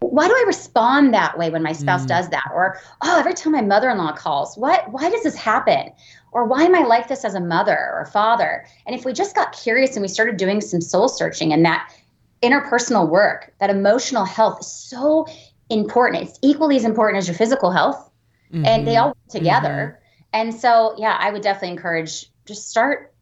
[0.00, 2.08] why do I respond that way when my spouse mm.
[2.08, 2.50] does that?
[2.54, 5.92] Or, oh, every time my mother in law calls, what, why does this happen?
[6.32, 8.66] Or why am I like this as a mother or a father?
[8.86, 11.94] And if we just got curious and we started doing some soul searching and that
[12.42, 15.26] interpersonal work, that emotional health is so
[15.68, 16.28] important.
[16.28, 18.10] It's equally as important as your physical health.
[18.52, 18.66] Mm-hmm.
[18.66, 19.98] And they all work together.
[19.98, 20.06] Mm-hmm.
[20.32, 23.12] And so, yeah, I would definitely encourage just start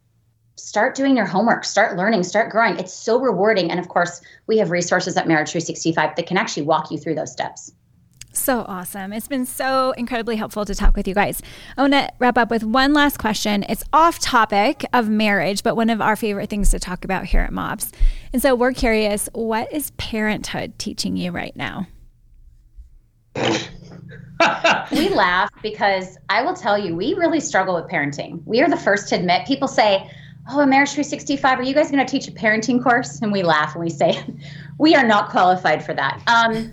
[0.57, 2.79] start doing your homework, start learning, start growing.
[2.79, 3.71] It's so rewarding.
[3.71, 7.15] And of course, we have resources at Marriage 365 that can actually walk you through
[7.15, 7.73] those steps.
[8.33, 9.13] So awesome.
[9.13, 11.43] It's been so incredibly helpful to talk with you guys.
[11.77, 13.65] I want to wrap up with one last question.
[13.69, 17.41] It's off topic of marriage, but one of our favorite things to talk about here
[17.41, 17.91] at MOPS.
[18.33, 21.89] And so we're curious what is parenthood teaching you right now?
[24.91, 28.43] we laugh because I will tell you, we really struggle with parenting.
[28.45, 30.11] We are the first to admit, people say,
[30.51, 33.21] oh, a marriage 365, are you guys going to teach a parenting course?
[33.21, 34.25] And we laugh and we say,
[34.79, 36.23] we are not qualified for that.
[36.27, 36.73] Um,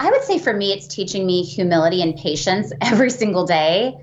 [0.00, 3.94] I would say for me, it's teaching me humility and patience every single day.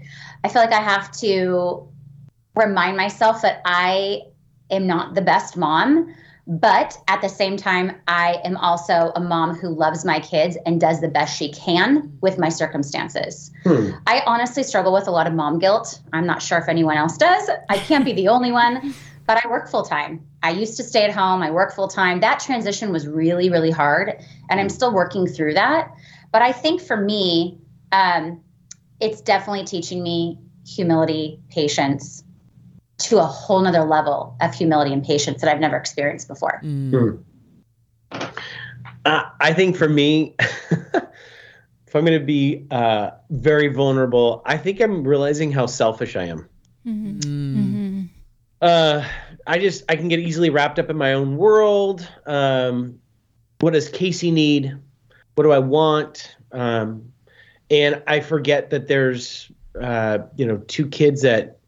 [0.43, 1.87] I feel like I have to
[2.55, 4.21] remind myself that I
[4.69, 6.13] am not the best mom,
[6.47, 10.79] but at the same time, I am also a mom who loves my kids and
[10.79, 13.51] does the best she can with my circumstances.
[13.63, 13.91] Hmm.
[14.05, 15.99] I honestly struggle with a lot of mom guilt.
[16.13, 17.49] I'm not sure if anyone else does.
[17.69, 18.93] I can't be the only one,
[19.25, 20.25] but I work full time.
[20.43, 22.19] I used to stay at home, I work full time.
[22.19, 24.13] That transition was really, really hard,
[24.49, 25.91] and I'm still working through that.
[26.31, 27.57] but I think for me,
[27.91, 28.41] um,
[28.99, 32.24] it's definitely teaching me humility, patience
[32.97, 36.61] to a whole nother level of humility and patience that I've never experienced before.
[36.63, 37.23] Mm.
[38.11, 44.79] Uh, I think for me, if I'm going to be uh, very vulnerable, I think
[44.79, 46.49] I'm realizing how selfish I am.
[46.85, 47.19] Mm-hmm.
[47.19, 48.03] Mm-hmm.
[48.61, 49.05] Uh,
[49.45, 52.07] I just I can get easily wrapped up in my own world.
[52.25, 52.99] Um,
[53.59, 54.75] what does Casey need?
[55.35, 56.35] What do I want?
[56.51, 57.11] Um,
[57.69, 61.59] and I forget that there's uh, you know two kids that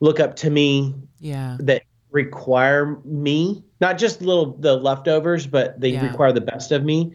[0.00, 0.94] look up to me.
[1.20, 1.56] Yeah.
[1.60, 6.06] That require me, not just little the leftovers, but they yeah.
[6.06, 7.12] require the best of me.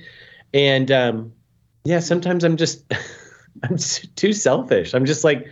[0.53, 1.33] And um,
[1.83, 2.83] yeah, sometimes I'm just
[3.63, 3.77] I'm
[4.15, 4.93] too selfish.
[4.93, 5.47] I'm just like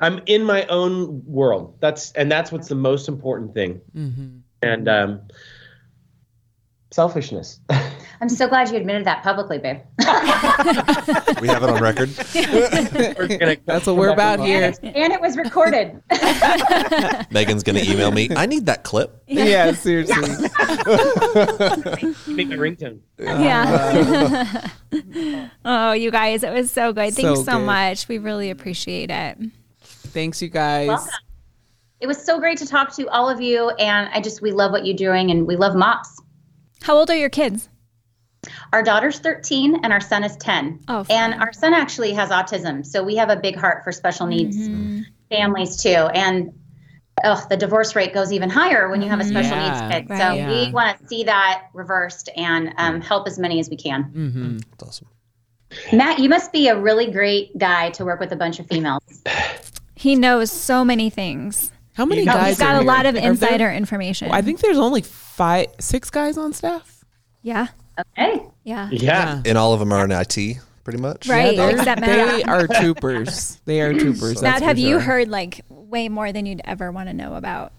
[0.00, 1.76] I'm in my own world.
[1.80, 3.80] That's and that's what's the most important thing.
[3.96, 4.38] Mm-hmm.
[4.62, 5.20] And um,
[6.94, 7.60] selfishness.
[8.20, 9.78] I'm so glad you admitted that publicly, babe.
[11.40, 12.08] we have it on record.
[13.66, 14.72] That's what we're about here.
[14.82, 16.00] And it was recorded.
[17.32, 18.30] Megan's going to email me.
[18.34, 19.22] I need that clip.
[19.26, 20.22] Yeah, seriously.
[22.32, 23.00] Make a ringtone.
[23.18, 24.68] Yeah.
[25.64, 27.12] oh, you guys, it was so good.
[27.14, 28.06] Thanks so, so much.
[28.06, 29.38] We really appreciate it.
[29.80, 30.88] Thanks, you guys.
[30.88, 31.10] Welcome.
[32.00, 33.70] It was so great to talk to all of you.
[33.70, 36.20] And I just, we love what you're doing and we love MOPS.
[36.84, 37.70] How old are your kids?
[38.74, 40.80] Our daughter's 13 and our son is 10.
[40.88, 42.84] Oh, and our son actually has autism.
[42.84, 45.00] So we have a big heart for special needs mm-hmm.
[45.30, 45.88] families too.
[45.88, 46.52] And
[47.24, 50.10] oh, the divorce rate goes even higher when you have a special yeah, needs kid.
[50.10, 50.66] Right, so yeah.
[50.66, 54.04] we want to see that reversed and um, help as many as we can.
[54.04, 54.58] Mm-hmm.
[54.58, 55.08] That's awesome.
[55.90, 59.02] Matt, you must be a really great guy to work with a bunch of females.
[59.94, 61.72] He knows so many things.
[61.94, 62.48] How many guys?
[62.50, 64.30] He's got a lot of insider there, information.
[64.30, 67.04] I think there's only five, six guys on staff.
[67.42, 67.68] Yeah.
[68.18, 68.42] Okay.
[68.64, 68.88] Yeah.
[68.90, 69.42] Yeah.
[69.44, 71.28] And all of them are in IT, pretty much.
[71.28, 71.54] Right.
[71.54, 72.36] Yeah, except Matt.
[72.36, 73.60] They are troopers.
[73.64, 74.42] They are troopers.
[74.42, 77.72] Matt, have you heard like way more than you'd ever want to know about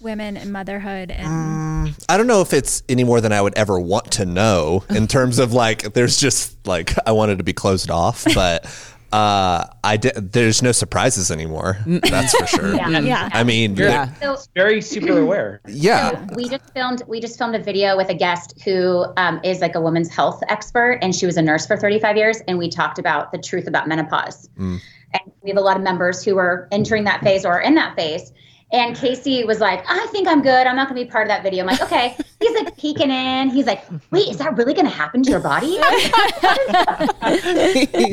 [0.00, 3.54] women and motherhood and um, I don't know if it's any more than I would
[3.54, 7.52] ever want to know in terms of like there's just like I wanted to be
[7.54, 8.66] closed off, but
[9.12, 10.32] uh, I did.
[10.32, 11.78] There's no surprises anymore.
[11.86, 12.74] That's for sure.
[12.74, 13.00] yeah.
[13.00, 13.28] yeah.
[13.32, 14.12] I mean, yeah.
[14.14, 15.60] So, very super aware.
[15.76, 16.26] Yeah.
[16.26, 17.02] So we just filmed.
[17.06, 20.42] We just filmed a video with a guest who um, is like a women's health
[20.48, 23.66] expert, and she was a nurse for 35 years, and we talked about the truth
[23.66, 24.48] about menopause.
[24.58, 24.80] Mm.
[25.12, 27.94] And we have a lot of members who are entering that phase or in that
[27.94, 28.32] phase.
[28.72, 30.66] And Casey was like, I think I'm good.
[30.66, 31.62] I'm not going to be part of that video.
[31.64, 32.16] I'm like, okay.
[32.40, 33.50] He's like peeking in.
[33.50, 35.66] He's like, wait, is that really going to happen to your body?
[35.68, 35.78] he's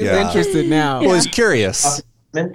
[0.03, 0.27] yeah.
[0.27, 1.01] interested now.
[1.01, 2.01] Well, he's curious.
[2.35, 2.49] Uh,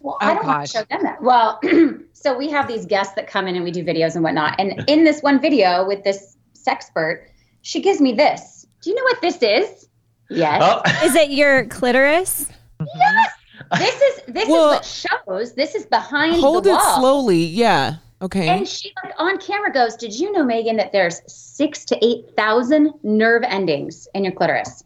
[0.00, 1.22] well, oh, I don't want to show them that.
[1.22, 1.60] Well,
[2.12, 4.58] so we have these guests that come in and we do videos and whatnot.
[4.58, 7.24] And in this one video with this sexpert,
[7.62, 8.66] she gives me this.
[8.82, 9.88] Do you know what this is?
[10.28, 10.62] Yes.
[10.62, 10.82] Oh.
[11.04, 12.50] Is it your clitoris?
[12.80, 13.32] Yes.
[13.78, 14.84] This is this well, is what
[15.28, 15.54] shows.
[15.54, 16.32] This is behind.
[16.32, 16.40] The side.
[16.40, 17.44] Hold it slowly.
[17.44, 17.96] Yeah.
[18.22, 18.48] Okay.
[18.48, 22.34] And she like on camera goes, "Did you know, Megan, that there's six to eight
[22.36, 24.84] thousand nerve endings in your clitoris?"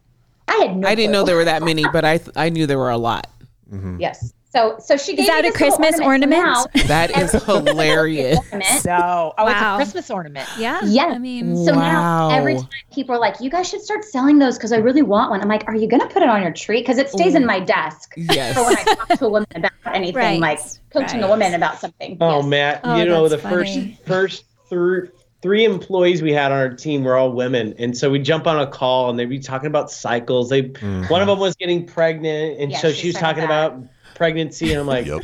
[0.48, 0.88] I had no.
[0.88, 3.26] I didn't know there were that many, but I I knew there were a lot.
[3.72, 4.00] Mm-hmm.
[4.00, 4.32] Yes.
[4.54, 6.46] So, so she gave is that a Christmas ornament?
[6.46, 6.72] ornament?
[6.86, 8.38] that is hilarious.
[8.82, 9.48] so, oh, wow.
[9.48, 10.48] it's a Christmas ornament.
[10.56, 10.80] Yeah.
[10.84, 11.06] Yeah.
[11.06, 12.28] I mean, so wow.
[12.28, 15.02] now every time people are like, "You guys should start selling those because I really
[15.02, 16.80] want one." I'm like, "Are you going to put it on your tree?
[16.80, 17.38] Because it stays Ooh.
[17.38, 18.54] in my desk yes.
[18.54, 20.40] for when I talk to a woman about anything, right.
[20.40, 21.26] like coaching right.
[21.26, 22.46] a woman about something." Oh, yes.
[22.46, 23.98] Matt, oh, you know the funny.
[24.06, 25.08] first first three
[25.42, 28.58] three employees we had on our team were all women and so we jump on
[28.58, 31.02] a call and they'd be talking about cycles they mm-hmm.
[31.12, 33.78] one of them was getting pregnant and yeah, so she was talking about
[34.14, 35.22] pregnancy, and I'm like, yep.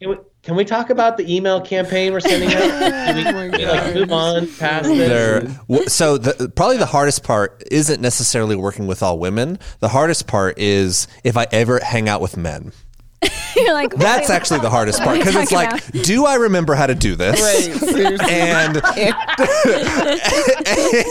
[0.00, 2.62] can, we, can we talk about the email campaign we're sending out?
[3.12, 5.92] Can we, can like move on past this?
[5.92, 9.58] so the, probably the hardest part isn't necessarily working with all women.
[9.80, 12.72] The hardest part is if I ever hang out with men.
[13.64, 16.04] You're like, that's actually the hardest part because it's like, about?
[16.04, 17.40] do I remember how to do this?
[17.40, 17.68] Right,
[18.30, 18.76] and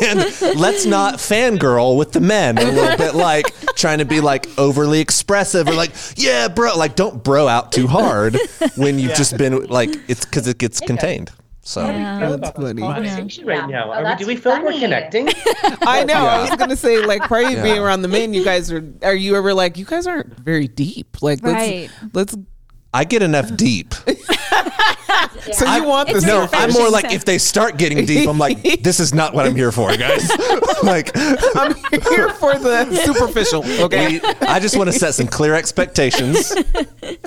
[0.04, 4.48] and let's not fangirl with the men a little bit, like trying to be like
[4.58, 8.38] overly expressive or like, yeah, bro, like don't bro out too hard
[8.76, 9.16] when you've yeah.
[9.16, 11.32] just been like it's because it gets contained.
[11.64, 12.36] So yeah.
[12.38, 12.82] that's funny.
[12.82, 13.94] Conversation right now.
[13.94, 14.66] Oh, we, do we feel funny.
[14.66, 15.28] we're connecting?
[15.82, 16.14] I know.
[16.14, 16.26] Yeah.
[16.26, 17.64] I was gonna say, like, probably yeah.
[17.64, 18.84] being around the men, you guys are.
[19.04, 21.22] Are you ever like, you guys aren't very deep?
[21.22, 21.90] Like, right.
[22.14, 22.38] let's let's.
[22.94, 23.94] I get enough deep.
[25.54, 26.24] So you want this?
[26.24, 29.46] No, I'm more like if they start getting deep, I'm like, this is not what
[29.46, 30.30] I'm here for, guys.
[30.84, 31.76] like, I'm
[32.10, 33.66] here for the superficial.
[33.82, 36.54] Okay, I just want to set some clear expectations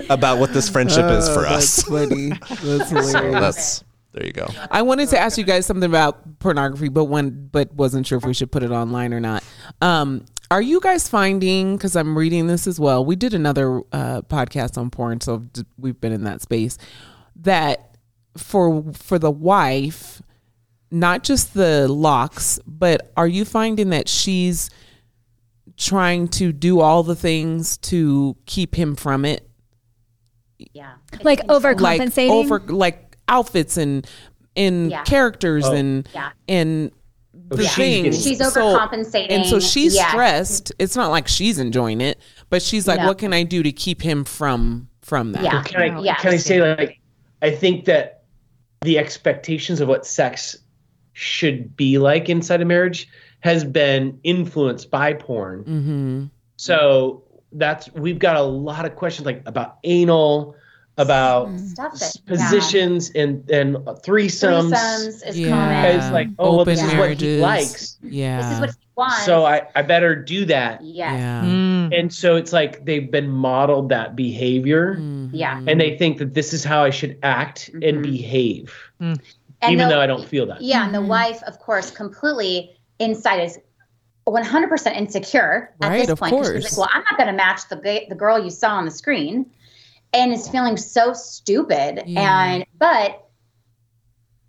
[0.08, 1.76] about what this friendship is for oh, us.
[1.76, 2.28] That's funny.
[2.62, 3.12] That's hilarious.
[3.12, 3.84] So that's
[4.14, 4.46] there you go.
[4.70, 8.24] I wanted to ask you guys something about pornography, but when but wasn't sure if
[8.24, 9.42] we should put it online or not.
[9.82, 14.22] Um, are you guys finding because i'm reading this as well we did another uh,
[14.22, 15.44] podcast on porn so
[15.78, 16.78] we've been in that space
[17.36, 17.96] that
[18.36, 20.22] for for the wife
[20.90, 24.70] not just the locks but are you finding that she's
[25.76, 29.48] trying to do all the things to keep him from it
[30.58, 34.06] yeah like overcompensating like over like outfits and
[34.54, 35.02] in yeah.
[35.04, 35.74] characters oh.
[35.74, 36.30] and yeah.
[36.48, 36.92] and
[37.32, 37.68] the yeah.
[37.70, 38.22] things.
[38.22, 39.28] She's overcompensating.
[39.28, 40.08] So, and so she's yeah.
[40.10, 40.72] stressed.
[40.78, 42.18] It's not like she's enjoying it,
[42.50, 43.06] but she's like, no.
[43.08, 45.42] what can I do to keep him from from that?
[45.42, 45.62] Yeah.
[45.62, 46.14] can I yeah.
[46.16, 47.00] can I say like
[47.42, 48.24] I think that
[48.82, 50.56] the expectations of what sex
[51.12, 53.08] should be like inside a marriage
[53.40, 55.64] has been influenced by porn.
[55.64, 56.24] Mm-hmm.
[56.56, 57.22] So
[57.52, 60.56] that's we've got a lot of questions like about anal,
[60.96, 61.48] about
[62.26, 63.22] positions yeah.
[63.22, 64.72] and and threesomes.
[64.72, 65.50] Threesomes is yeah.
[65.50, 65.96] common.
[65.96, 67.98] It's like, oh, well, this is what he likes.
[68.02, 69.24] Yeah, this is what he wants.
[69.24, 70.82] So I I better do that.
[70.82, 71.12] Yes.
[71.12, 71.42] Yeah.
[71.44, 71.98] Mm.
[71.98, 74.94] And so it's like they've been modeled that behavior.
[74.94, 75.34] Mm-hmm.
[75.34, 75.62] Yeah.
[75.66, 77.82] And they think that this is how I should act mm-hmm.
[77.82, 79.20] and behave, mm.
[79.68, 80.60] even the, though I don't feel that.
[80.60, 81.08] Yeah, and the mm-hmm.
[81.08, 82.70] wife, of course, completely
[83.00, 83.58] inside is
[84.26, 86.46] 100% insecure right, at this point.
[86.46, 88.90] She's like, well, I'm not going to match the the girl you saw on the
[88.90, 89.50] screen
[90.14, 92.44] and is feeling so stupid yeah.
[92.44, 93.28] and but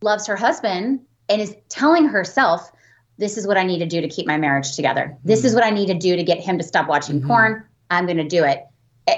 [0.02, 2.72] loves her husband and is telling herself
[3.18, 5.28] this is what i need to do to keep my marriage together mm-hmm.
[5.28, 5.56] this is mm.
[5.56, 7.28] what i need to do to get him to stop watching mm-hmm.
[7.28, 8.66] porn i'm going to do it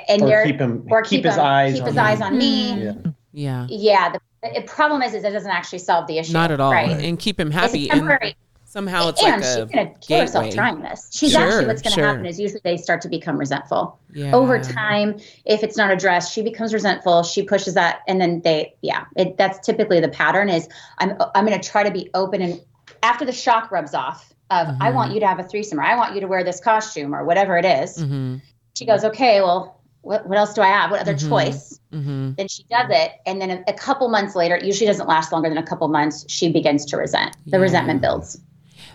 [0.10, 2.38] and or keep him or keep, keep his him, eyes keep on his eyes on
[2.38, 2.94] me yeah
[3.34, 4.20] yeah, yeah the,
[4.56, 6.90] the, problem is, is it doesn't actually solve the issue not at all right?
[6.90, 8.30] and keep him happy it's temporary.
[8.30, 8.36] And-
[8.78, 11.10] somehow it's and like she's a going to kill herself trying this.
[11.12, 12.08] She's sure, actually what's going to sure.
[12.08, 14.36] happen is usually they start to become resentful yeah.
[14.36, 15.20] over time.
[15.46, 17.24] If it's not addressed, she becomes resentful.
[17.24, 20.50] She pushes that, and then they, yeah, it, that's typically the pattern.
[20.50, 20.70] Is
[21.00, 22.62] I'm I'm going to try to be open, and
[23.02, 24.84] after the shock rubs off of mm-hmm.
[24.84, 27.16] I want you to have a threesome, or I want you to wear this costume,
[27.16, 28.36] or whatever it is, mm-hmm.
[28.76, 30.92] she goes, okay, well, what, what else do I have?
[30.92, 31.30] What other Mm-hmm.
[31.30, 31.80] choice?
[31.92, 32.36] Mhm.
[32.36, 35.32] Then she does it, and then a, a couple months later, it usually doesn't last
[35.32, 36.26] longer than a couple months.
[36.30, 37.36] She begins to resent.
[37.46, 37.64] The Yeah.
[37.64, 38.40] resentment builds.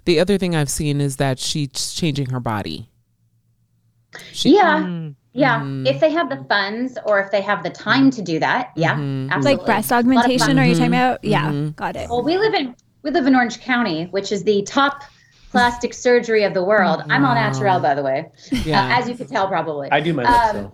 [0.05, 2.89] The other thing i've seen is that she's changing her body
[4.33, 4.81] She- yeah.
[4.83, 5.15] Mm.
[5.35, 5.87] Yeah, Mhm.
[5.89, 8.97] if they have the funds or if they have the time to do that, yeah,
[8.97, 9.31] Mhm.
[9.31, 9.57] absolutely.
[9.57, 10.59] like breast A lot of augmentation fun.
[10.59, 11.75] are you talking about yeah Mhm.
[11.77, 15.03] got it Well, we live in we live in Orange County, which is the top
[15.53, 17.03] plastic surgery of the world.
[17.11, 18.31] I'm all natural, by the way,
[18.65, 19.89] yeah uh, as you can tell, probably.
[19.93, 20.73] I do my Um, best though.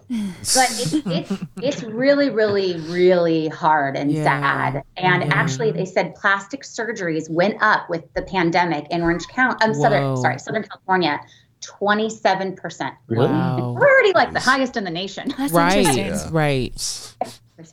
[0.54, 0.94] but it's,
[1.30, 4.24] it's it's really, really, really hard and Yeah.
[4.24, 4.82] sad.
[4.96, 5.30] And Yeah.
[5.34, 9.56] actually, they said plastic surgeries went up with the pandemic in Orange County.
[9.60, 9.82] I'm Whoa.
[9.82, 11.20] Southern, sorry, Southern California,
[11.60, 12.94] 27 percent.
[13.08, 13.26] Really?
[13.28, 15.34] wow We're already like the highest in the nation.
[15.36, 17.14] that's right interesting right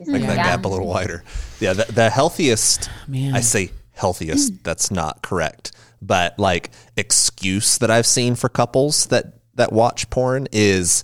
[0.07, 0.43] Make that Yeah.
[0.43, 1.23] gap a little wider.
[1.59, 3.35] Yeah, the, the healthiest, Man.
[3.35, 5.71] I say healthiest, that's not correct.
[6.01, 9.25] But like excuse that I've seen for couples that
[9.55, 11.03] that watch porn is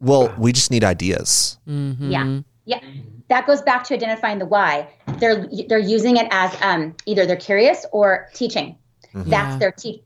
[0.00, 1.58] well, we just need ideas.
[1.68, 2.10] Mm-hmm.
[2.10, 2.40] Yeah.
[2.64, 2.80] Yeah.
[3.28, 4.88] That goes back to identifying the why.
[5.18, 8.76] They're they're using it as um, either they're curious or teaching.
[9.14, 9.58] That's Yeah.
[9.58, 10.04] their te-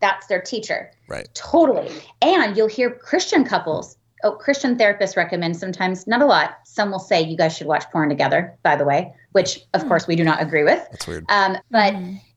[0.00, 0.90] that's their teacher.
[1.08, 1.28] Right.
[1.34, 1.90] Totally.
[2.22, 6.58] And you'll hear Christian couples, oh, Christian therapists recommend sometimes, not a lot.
[6.64, 10.06] Some will say you guys should watch porn together, by the way, which of course
[10.06, 10.86] we do not agree with.
[10.90, 11.24] That's weird.
[11.30, 11.94] Um, but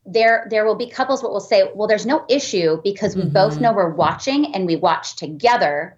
[0.07, 3.59] there there will be couples that will say, well, there's no issue because we both
[3.59, 5.97] know we're watching and we watch together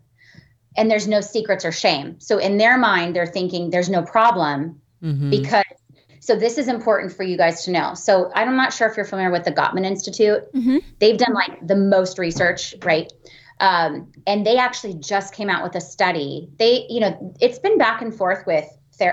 [0.76, 2.20] and there's no secrets or shame.
[2.20, 5.30] So in their mind, they're thinking there's no problem Mhm.
[5.30, 5.64] because
[6.20, 7.94] so this is important for you guys to know.
[7.94, 10.52] So I'm not sure if you're familiar with the Gottman Institute.
[10.54, 10.84] Mhm.
[11.00, 13.12] They've done like the most research, right?
[13.60, 16.50] Um, and they actually just came out with a study.
[16.58, 18.70] They, you know, it's been back and forth with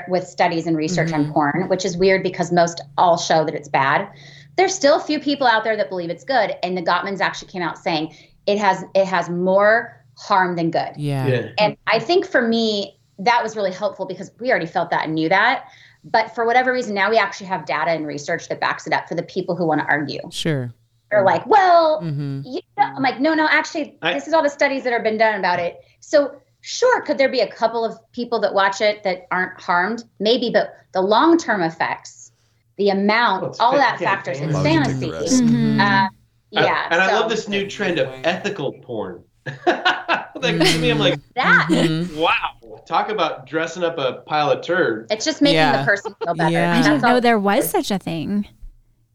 [0.09, 3.69] with studies and research on porn, which is weird because most all show that it's
[3.69, 4.09] bad.
[4.57, 7.51] There's still a few people out there that believe it's good, and the Gottmans actually
[7.51, 8.15] came out saying
[8.47, 10.93] it has it has more harm than good.
[10.97, 11.49] yeah Yeah.
[11.59, 15.15] And I think for me, that was really helpful because we already felt that and
[15.15, 15.67] knew that.
[16.05, 19.09] But for whatever reason, now we actually have data and research that backs it up
[19.09, 20.21] for the people who want to argue.
[20.31, 20.73] sure
[21.11, 24.43] They're like, well, hmm you know, I'm like, no, no, actually, I- this is all
[24.43, 25.81] the studies that have been done about it.
[26.01, 30.05] So, sure, could there be a couple of people that watch it that aren't harmed?
[30.21, 32.16] Maybe, but the long term effects,
[32.79, 35.07] the amount, Well, all that yeah, factors in Why would you take fantasy.
[35.11, 35.45] the risk?
[35.45, 35.81] Mhm.
[35.81, 36.09] Uh, I-
[36.51, 36.89] yeah.
[36.91, 39.23] and I love this new trend of ethical porn.
[39.67, 42.17] like to me, I'm like, That, Mhm.
[42.17, 45.07] wow, talk about dressing up a pile of turd.
[45.11, 45.79] it's just making Yeah.
[45.81, 46.51] the person feel better.
[46.51, 46.71] Yeah.
[46.73, 47.11] I That's didn't all.
[47.15, 48.47] know there was such a thing.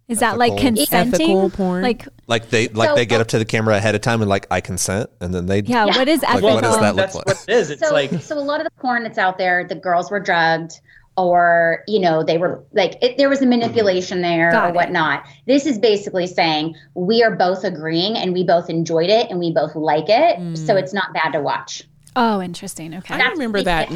[0.07, 1.13] Is that like consenting?
[1.13, 1.83] Ethical porn?
[1.83, 4.29] Like, Like they like So- they get up to the camera ahead of time and
[4.29, 5.97] like I consent, and then they yeah, Yeah.
[5.97, 6.53] what is Like, ethical?
[6.55, 7.25] what does that look That's like?
[7.27, 7.69] what it is.
[7.69, 10.19] It's so, like so a lot of the porn that's out there, the girls were
[10.19, 10.79] drugged,
[11.17, 14.37] or you know they were like it, there was a manipulation mm-hmm.
[14.37, 14.75] there Got or it.
[14.75, 19.37] whatnot this is basically saying we are both agreeing and we both enjoyed it and
[19.39, 20.79] we both like it so mm.
[20.81, 21.83] it's not bad to watch
[22.15, 22.93] Oh, interesting.
[22.95, 23.13] Okay.
[23.13, 23.89] I remember that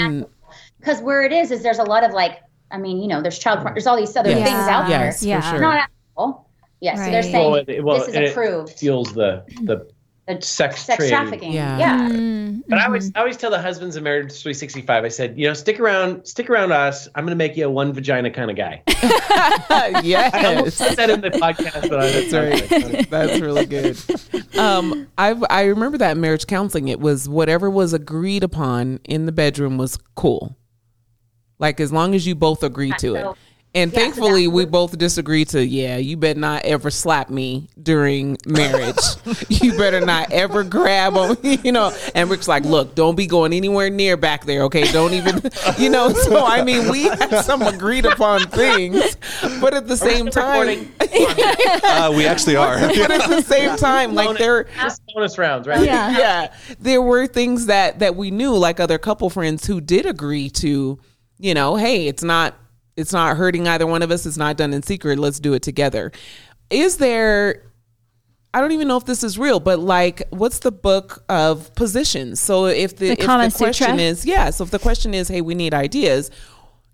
[0.80, 2.42] because where it is is there's a lot of like
[2.72, 4.48] i mean you know there's child porn there's all these other Yes.
[4.48, 5.52] things out there Yes, for Yeah.
[5.52, 5.60] sure.
[5.60, 6.48] not ethical
[6.80, 9.88] yeah so they're saying Well, it, well, this is and it approved fuels the the
[10.28, 11.10] The sex, sex trade.
[11.10, 11.78] trafficking Yeah.
[11.78, 15.38] yeah, Mm, But I always, I always tell the husbands of Marriage 365, I said,
[15.38, 17.08] you know, stick around, stick around us.
[17.14, 18.82] I'm going to make you a one vagina kind of guy.
[18.88, 20.34] I yes.
[20.34, 23.10] almost said in the podcast, but I, That's right.
[23.10, 23.98] That's really good.
[24.58, 26.88] Um, I I remember that marriage counseling.
[26.88, 30.58] It was whatever was agreed upon in the bedroom was cool.
[31.60, 33.28] Like as long as you both agreed to it.
[33.76, 37.68] So- And Yeah, thankfully, we both disagreed to, yeah, you better not ever slap me
[37.84, 38.96] during marriage.
[39.50, 41.92] you better not ever grab on, you know.
[42.16, 44.90] And Rick's like, look, don't be going anywhere near back there, okay?
[44.94, 45.42] Don't even,
[45.78, 46.14] you know.
[46.14, 49.18] So, I mean, we had some agreed upon things,
[49.60, 52.80] but at the same time, Uh, we actually are.
[52.80, 55.84] but at the same time, like there, Just bonus rounds, right?
[55.84, 56.18] Yeah.
[56.18, 60.50] yeah, there were things that that we knew, like other couple friends who did agree
[60.52, 60.98] to,
[61.40, 62.56] you know, hey, it's not
[62.98, 64.26] it's not hurting either one of us.
[64.26, 65.20] It's not done in secret.
[65.20, 66.12] Let's do it together.
[66.70, 67.64] Is there?
[68.54, 72.40] I don't even know if this is real, but like, what's the book of positions?
[72.40, 73.18] So if the, The if
[73.54, 76.32] the question is yeah, so if the question is, hey, we need ideas,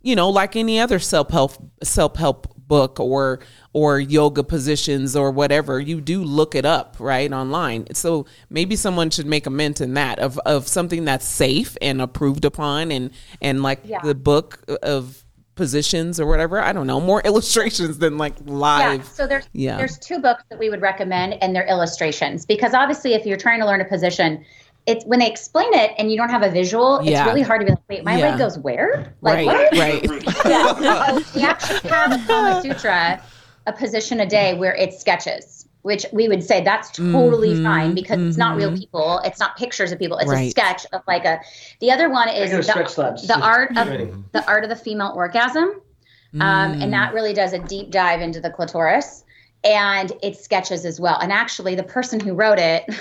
[0.01, 3.41] you know, like any other self help self help book or
[3.73, 7.85] or yoga positions or whatever, you do look it up right online.
[7.93, 12.01] So maybe someone should make a mint in that of of something that's safe and
[12.01, 14.01] approved upon, and and like Yeah.
[14.01, 15.23] the book of
[15.65, 16.59] positions or whatever.
[16.59, 19.01] I don't know, more illustrations than like live.
[19.01, 19.77] Yeah, so there's Yeah.
[19.77, 23.59] there's two books that we would recommend, and they're illustrations because obviously, if you're trying
[23.59, 24.43] to learn a position,
[24.87, 27.19] it's when they explain it and you don't have a visual, Yeah.
[27.21, 28.29] it's really hard to be like, wait, my Yeah.
[28.31, 29.13] leg goes where?
[29.21, 29.77] Like right, what?
[29.77, 30.01] right.
[30.45, 30.73] Yeah.
[31.19, 33.21] So we actually have a Kama Sutra,
[33.67, 37.93] a position a day where it's sketches, which we would say that's totally Mhm, fine
[37.95, 38.79] because it's not real mhm.
[38.79, 39.19] people.
[39.25, 40.17] It's not pictures of people.
[40.17, 41.39] It's a sketch of like a.
[41.79, 44.11] The other one is the, the art of Ready.
[44.31, 46.83] the art of the female orgasm, um, Mm.
[46.83, 49.23] and that really does a deep dive into the clitoris,
[49.63, 51.17] and it sketches as well.
[51.21, 52.85] And actually, the person who wrote it.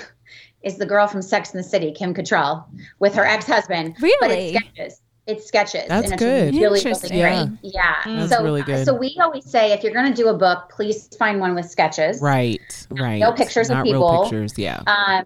[0.63, 2.65] Is the girl from Sex and the City, Kim Cattrall,
[2.99, 3.95] with her ex-husband?
[3.99, 4.55] But Really?
[4.55, 5.00] sketches.
[5.27, 5.85] It's sketches.
[5.87, 6.53] That's and it's good.
[6.55, 7.19] Really, really Interesting.
[7.19, 7.49] great.
[7.61, 7.95] Yeah.
[8.05, 8.85] That's so, really good.
[8.85, 11.69] so we always say if you're going to do a book, please find one with
[11.69, 12.19] sketches.
[12.21, 13.19] Right, right.
[13.19, 14.23] No pictures of Not real people.
[14.23, 14.81] pictures, yeah.
[14.87, 15.25] Um,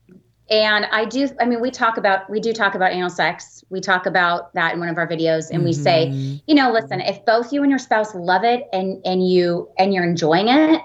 [0.49, 1.27] and I do.
[1.39, 3.63] I mean, we talk about we do talk about anal sex.
[3.69, 6.41] We talk about that in one of our videos, and we say, Mhm.
[6.45, 9.91] you know, listen, if both you and your spouse love it and and you and
[9.93, 10.81] you're enjoying it,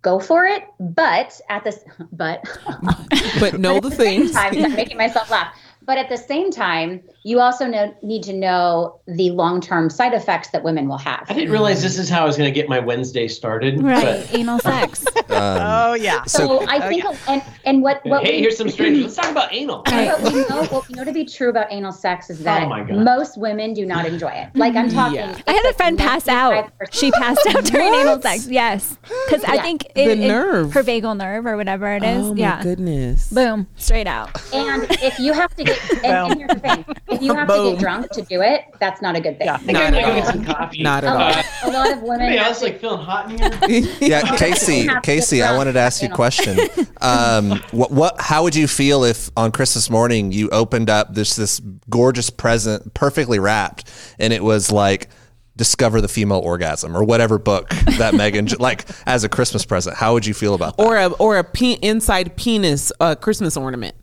[0.00, 0.62] go for it.
[0.80, 2.42] But at this, but
[3.40, 4.32] but know but the at things.
[4.32, 5.54] time, I'm making myself laugh.
[5.82, 10.12] But at the same time, you also know, need to know the long term side
[10.12, 11.24] effects that women will have.
[11.28, 13.82] I didn't realize this is how I was going to get my Wednesday started.
[13.82, 14.26] Right.
[14.34, 15.04] Anal sex.
[15.30, 16.22] Um, Oh yeah.
[16.24, 19.02] So, so I think, and and what what hey, we, here's some strange.
[19.02, 19.78] Let's talk about anal.
[19.78, 22.84] what we know what we know to be true about anal sex is that Oh
[22.94, 24.50] most women do not enjoy it.
[24.54, 25.16] Like I'm talking.
[25.16, 25.40] Yeah.
[25.46, 26.70] I had a friend pass out.
[26.92, 28.46] She passed out during anal sex.
[28.46, 28.96] Yes,
[29.26, 29.62] because I Yeah.
[29.62, 30.72] think The it, it- nerve.
[30.74, 32.26] her vagal nerve or whatever it is.
[32.26, 32.62] Oh my yeah.
[32.62, 33.30] goodness.
[33.32, 33.66] Boom.
[33.76, 34.30] Straight out.
[34.54, 36.84] And if you have to get, and, and here's the thing,
[37.14, 39.46] if you have to get drunk to do it, that's not a good thing.
[39.46, 39.58] Yeah.
[39.60, 40.82] I Not gotta at go get some coffee.
[40.82, 41.70] Not at all.
[41.70, 42.28] a lot of women.
[42.30, 43.92] Hey, I was like feeling hot in here.
[44.00, 46.58] yeah, Casey, Casey, I wanted to ask you a question.
[47.00, 51.36] Um, what, what, how would you feel if on Christmas morning you opened up this
[51.36, 51.60] this
[51.90, 55.10] gorgeous present, perfectly wrapped, and it was like
[55.54, 59.96] "Discover the Female Orgasm" or whatever book that Megan like as a Christmas present?
[59.96, 60.82] How would you feel about that?
[60.82, 63.94] or a or a pe- inside penis uh, Christmas ornament.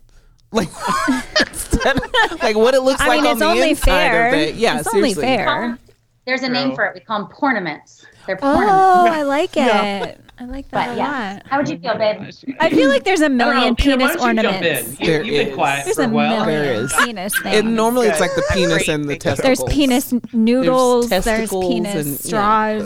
[0.52, 0.68] Like,
[2.42, 4.28] like what it looks I like mean, on it's the only inside fair.
[4.28, 4.54] of it.
[4.56, 5.22] Yeah, it's only seriously.
[5.44, 5.78] fair.
[6.26, 6.54] There's a True.
[6.54, 6.94] name for it.
[6.94, 8.04] We call them pornaments.
[8.26, 9.06] They're Oh.
[9.10, 10.18] I like it.
[10.38, 11.42] I like that But a yeah, lot.
[11.46, 12.28] how would you feel, babe?
[12.58, 14.88] I feel like there's a million Peter, penis don't you jump ornaments.
[14.88, 14.96] in?
[14.98, 16.44] You, There you've been quiet There's for a a while.
[16.46, 16.92] There million is.
[16.94, 19.58] penis And normally it's like the penis and the testicles.
[19.60, 21.08] There's penis noodles.
[21.10, 22.16] There's, testicles penis and, yeah.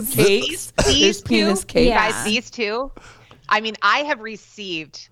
[0.01, 0.09] straws.
[0.13, 0.73] cakes.
[0.85, 1.87] These There's penis two, cakes.
[1.89, 2.11] Yeah.
[2.11, 2.91] guys, these two.
[3.49, 5.09] I mean, I have received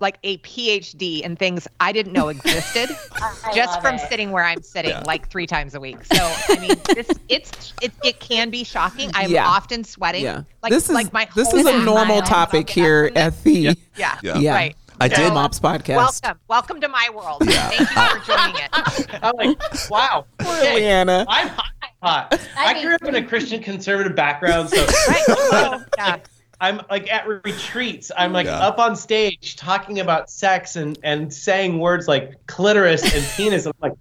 [0.00, 2.88] like a PhD in things I didn't know existed
[3.54, 4.08] just from it.
[4.08, 5.02] sitting where I'm sitting Yeah.
[5.06, 6.04] like three times a week.
[6.04, 6.16] So
[6.48, 9.10] I mean, this it's it, it can be shocking.
[9.14, 9.46] I'm Yeah.
[9.48, 10.22] often sweating.
[10.24, 13.76] Yeah, Like, this is like my this is a normal topic here at the this.
[13.96, 14.18] Yeah.
[14.22, 14.38] Yeah.
[14.38, 14.54] yeah.
[14.54, 14.76] Right.
[15.00, 15.32] I The did.
[15.32, 15.96] Mops podcast.
[15.96, 17.42] Welcome, welcome to my world.
[17.46, 17.68] Yeah.
[17.68, 19.18] Thank you for joining it.
[19.22, 20.24] I'm like, wow.
[20.40, 20.74] Okay.
[20.76, 21.24] Leanna.
[21.28, 21.72] I'm hot.
[22.02, 22.40] hot.
[22.56, 25.22] I I grew up in a Christian conservative background, so Right?
[25.26, 26.16] So, oh, yeah.
[26.60, 28.10] I'm like at retreats.
[28.16, 28.58] I'm like Yeah.
[28.58, 33.66] up on stage talking about sex and and saying words like clitoris and penis.
[33.66, 33.92] I'm like,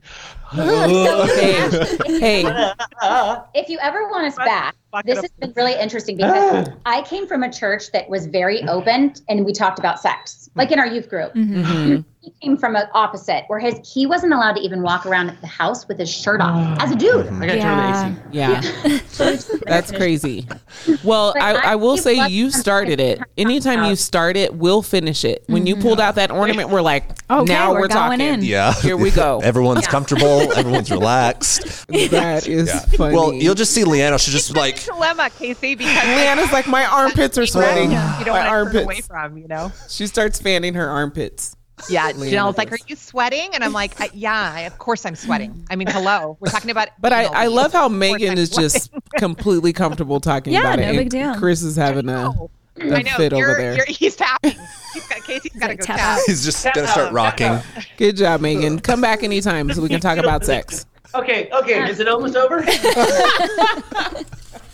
[0.51, 1.70] hey,
[2.20, 2.43] hey.
[3.53, 4.76] If you ever want us back,
[5.06, 6.74] this has been really interesting because ah.
[6.86, 10.72] I came from a church that was very open and we talked about sex, like
[10.72, 11.34] in our youth group.
[11.34, 12.04] Mhm.
[12.22, 15.48] He came from an opposite where his he wasn't allowed to even walk around the
[15.48, 16.84] house with his shirt off ah.
[16.84, 17.26] as a dude.
[17.26, 17.42] Mm-hmm.
[17.42, 18.98] I gotta turn the AC.
[19.20, 20.48] Yeah, that's crazy.
[21.04, 23.20] Well, I, I I will say you started it.
[23.38, 25.44] Anytime you start it, we'll finish it.
[25.48, 25.84] When you mm-hmm.
[25.84, 28.36] pulled out that ornament, we're like, Okay, now we're we're, going talking.
[28.36, 28.42] in.
[28.42, 28.74] Yeah.
[28.82, 29.42] Here we go.
[29.42, 30.52] Everyone's comfortable.
[30.54, 31.88] Everyone's relaxed.
[31.88, 33.14] That is funny.
[33.14, 34.18] Well, you'll just see Leanna.
[34.18, 37.91] She's just like, dilemma, Casey, because Leanna's like, my armpits are sweating.
[37.91, 39.71] you don't My want to turn away from, you know.
[39.89, 41.55] She starts fanning her armpits.
[41.89, 45.05] Yeah, Leanna Janelle's like, "Are you sweating?" And I'm like, "I- "Yeah, I, of course
[45.05, 46.88] I'm sweating." I mean, hello, we're talking about.
[46.99, 50.86] But I, I love how Megan I'm is just completely comfortable talking Yeah, about no
[50.86, 50.88] it.
[50.89, 51.36] and big deal.
[51.36, 53.11] Chris is having a, a I know.
[53.17, 53.75] fit you're, over there.
[53.75, 54.55] You're, he's tapping.
[54.95, 56.19] He's got Casey's got to go tap tap.
[56.25, 57.59] he's just gonna start rocking.
[57.97, 58.80] Good job, Megan.
[58.80, 60.88] Come back anytime so we can talk about sex.
[61.13, 61.88] Okay, okay.
[61.88, 62.63] Is it almost over?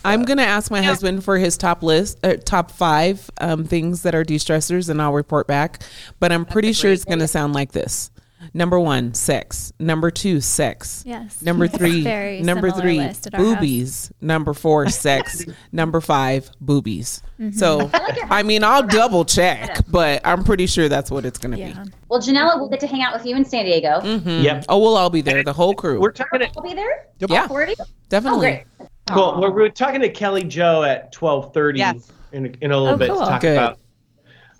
[0.04, 4.14] I'm gonna ask my husband for his top list, uh, top five um, things that
[4.14, 5.82] are de-stressors, and I'll report back.
[6.20, 8.10] But I'm pretty sure it's gonna sound like this:
[8.52, 9.72] Number one, sex.
[9.78, 11.02] Number two, sex.
[11.06, 11.40] Yes.
[11.40, 13.54] Number three, very number three, list at our house.
[13.56, 14.12] boobies.
[14.20, 15.44] Number four, sex.
[15.72, 17.22] number five, boobies.
[17.40, 17.56] Mm-hmm.
[17.56, 17.90] So,
[18.30, 21.84] I mean, I'll double check, but I'm pretty sure that's what it's gonna Yeah.
[22.08, 24.00] Well, Janella will get to hang out with you in San Diego.
[24.02, 24.08] be.
[24.20, 24.42] Mhm.
[24.42, 24.64] Yep.
[24.68, 25.98] Oh, we'll all be there, the whole crew.
[26.00, 27.06] We're talking to I'll be there.
[27.26, 27.74] yeah, Already?
[27.80, 29.22] Oh, definitely.
[29.32, 29.40] great.
[29.40, 32.10] well, we're, we're talking to Kelly Joe at twelve thirty Yes.
[32.32, 33.20] in, a- in a little Oh, bit cool.
[33.20, 33.56] to talk Good.
[33.56, 33.78] about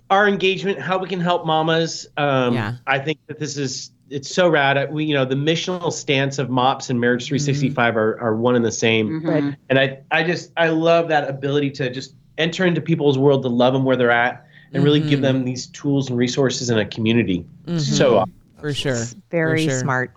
[0.09, 2.05] our engagement, how we can help mamas.
[2.17, 2.75] Um, Yeah.
[2.85, 4.93] I think that this is it's so rad.
[4.93, 8.63] We, you know, the missional stance of MOPS and Marriage 365 are, are one and
[8.63, 9.21] the same.
[9.23, 9.55] Mhm.
[9.67, 13.49] And I, I just, I love that ability to just enter into people's world, to
[13.49, 16.85] love them where they're at, and really give them these tools and resources in a
[16.85, 17.47] community.
[17.79, 18.33] So awesome.
[18.59, 19.03] For sure.
[19.31, 19.79] Very For sure.
[19.79, 20.11] smart.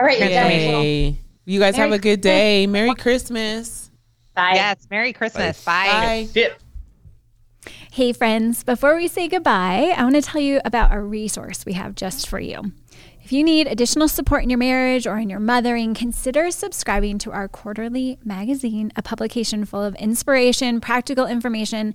[0.00, 1.14] All right, you guys.
[1.48, 1.54] Yay.
[1.54, 2.66] You guys have a good day.
[2.66, 3.90] Merry Christmas.
[4.34, 4.52] Bye.
[4.54, 4.86] Yes.
[4.90, 5.64] Merry Christmas.
[5.64, 5.86] Bye.
[5.86, 6.28] Bye.
[6.32, 6.60] Dip.
[7.90, 11.72] Hey, friends, before we say goodbye, I want to tell you about a resource we
[11.72, 12.72] have just for you.
[13.24, 17.32] If you need additional support in your marriage or in your mothering, consider subscribing to
[17.32, 21.94] our quarterly magazine, a publication full of inspiration, practical information,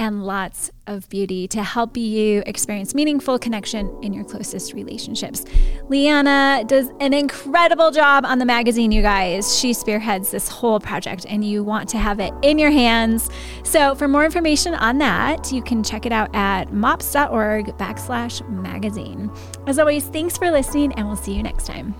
[0.00, 5.44] and lots of beauty to help you experience meaningful connection in your closest relationships.
[5.88, 9.58] Leanna does an incredible job on the magazine, you guys.
[9.58, 13.28] She spearheads this whole project, and you want to have it in your hands.
[13.62, 19.30] So, for more information on that, you can check it out at mops.org backslash magazine.
[19.66, 21.94] As always, thanks for listening, and we'll see you next time.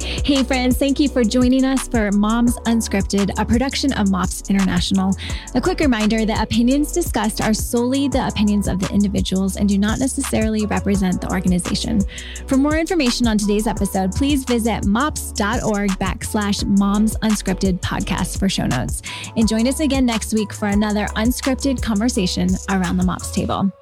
[0.00, 5.14] Hey, friends, thank you for joining us for Moms Unscripted, a production of MOPS International.
[5.54, 9.78] A quick reminder that opinions discussed are solely the opinions of the individuals and do
[9.78, 12.00] not necessarily represent the organization.
[12.46, 18.66] For more information on today's episode, please visit mops.org backslash moms unscripted podcast for show
[18.66, 19.02] notes.
[19.36, 23.72] And join us again next week for another unscripted conversation around the MOPS table.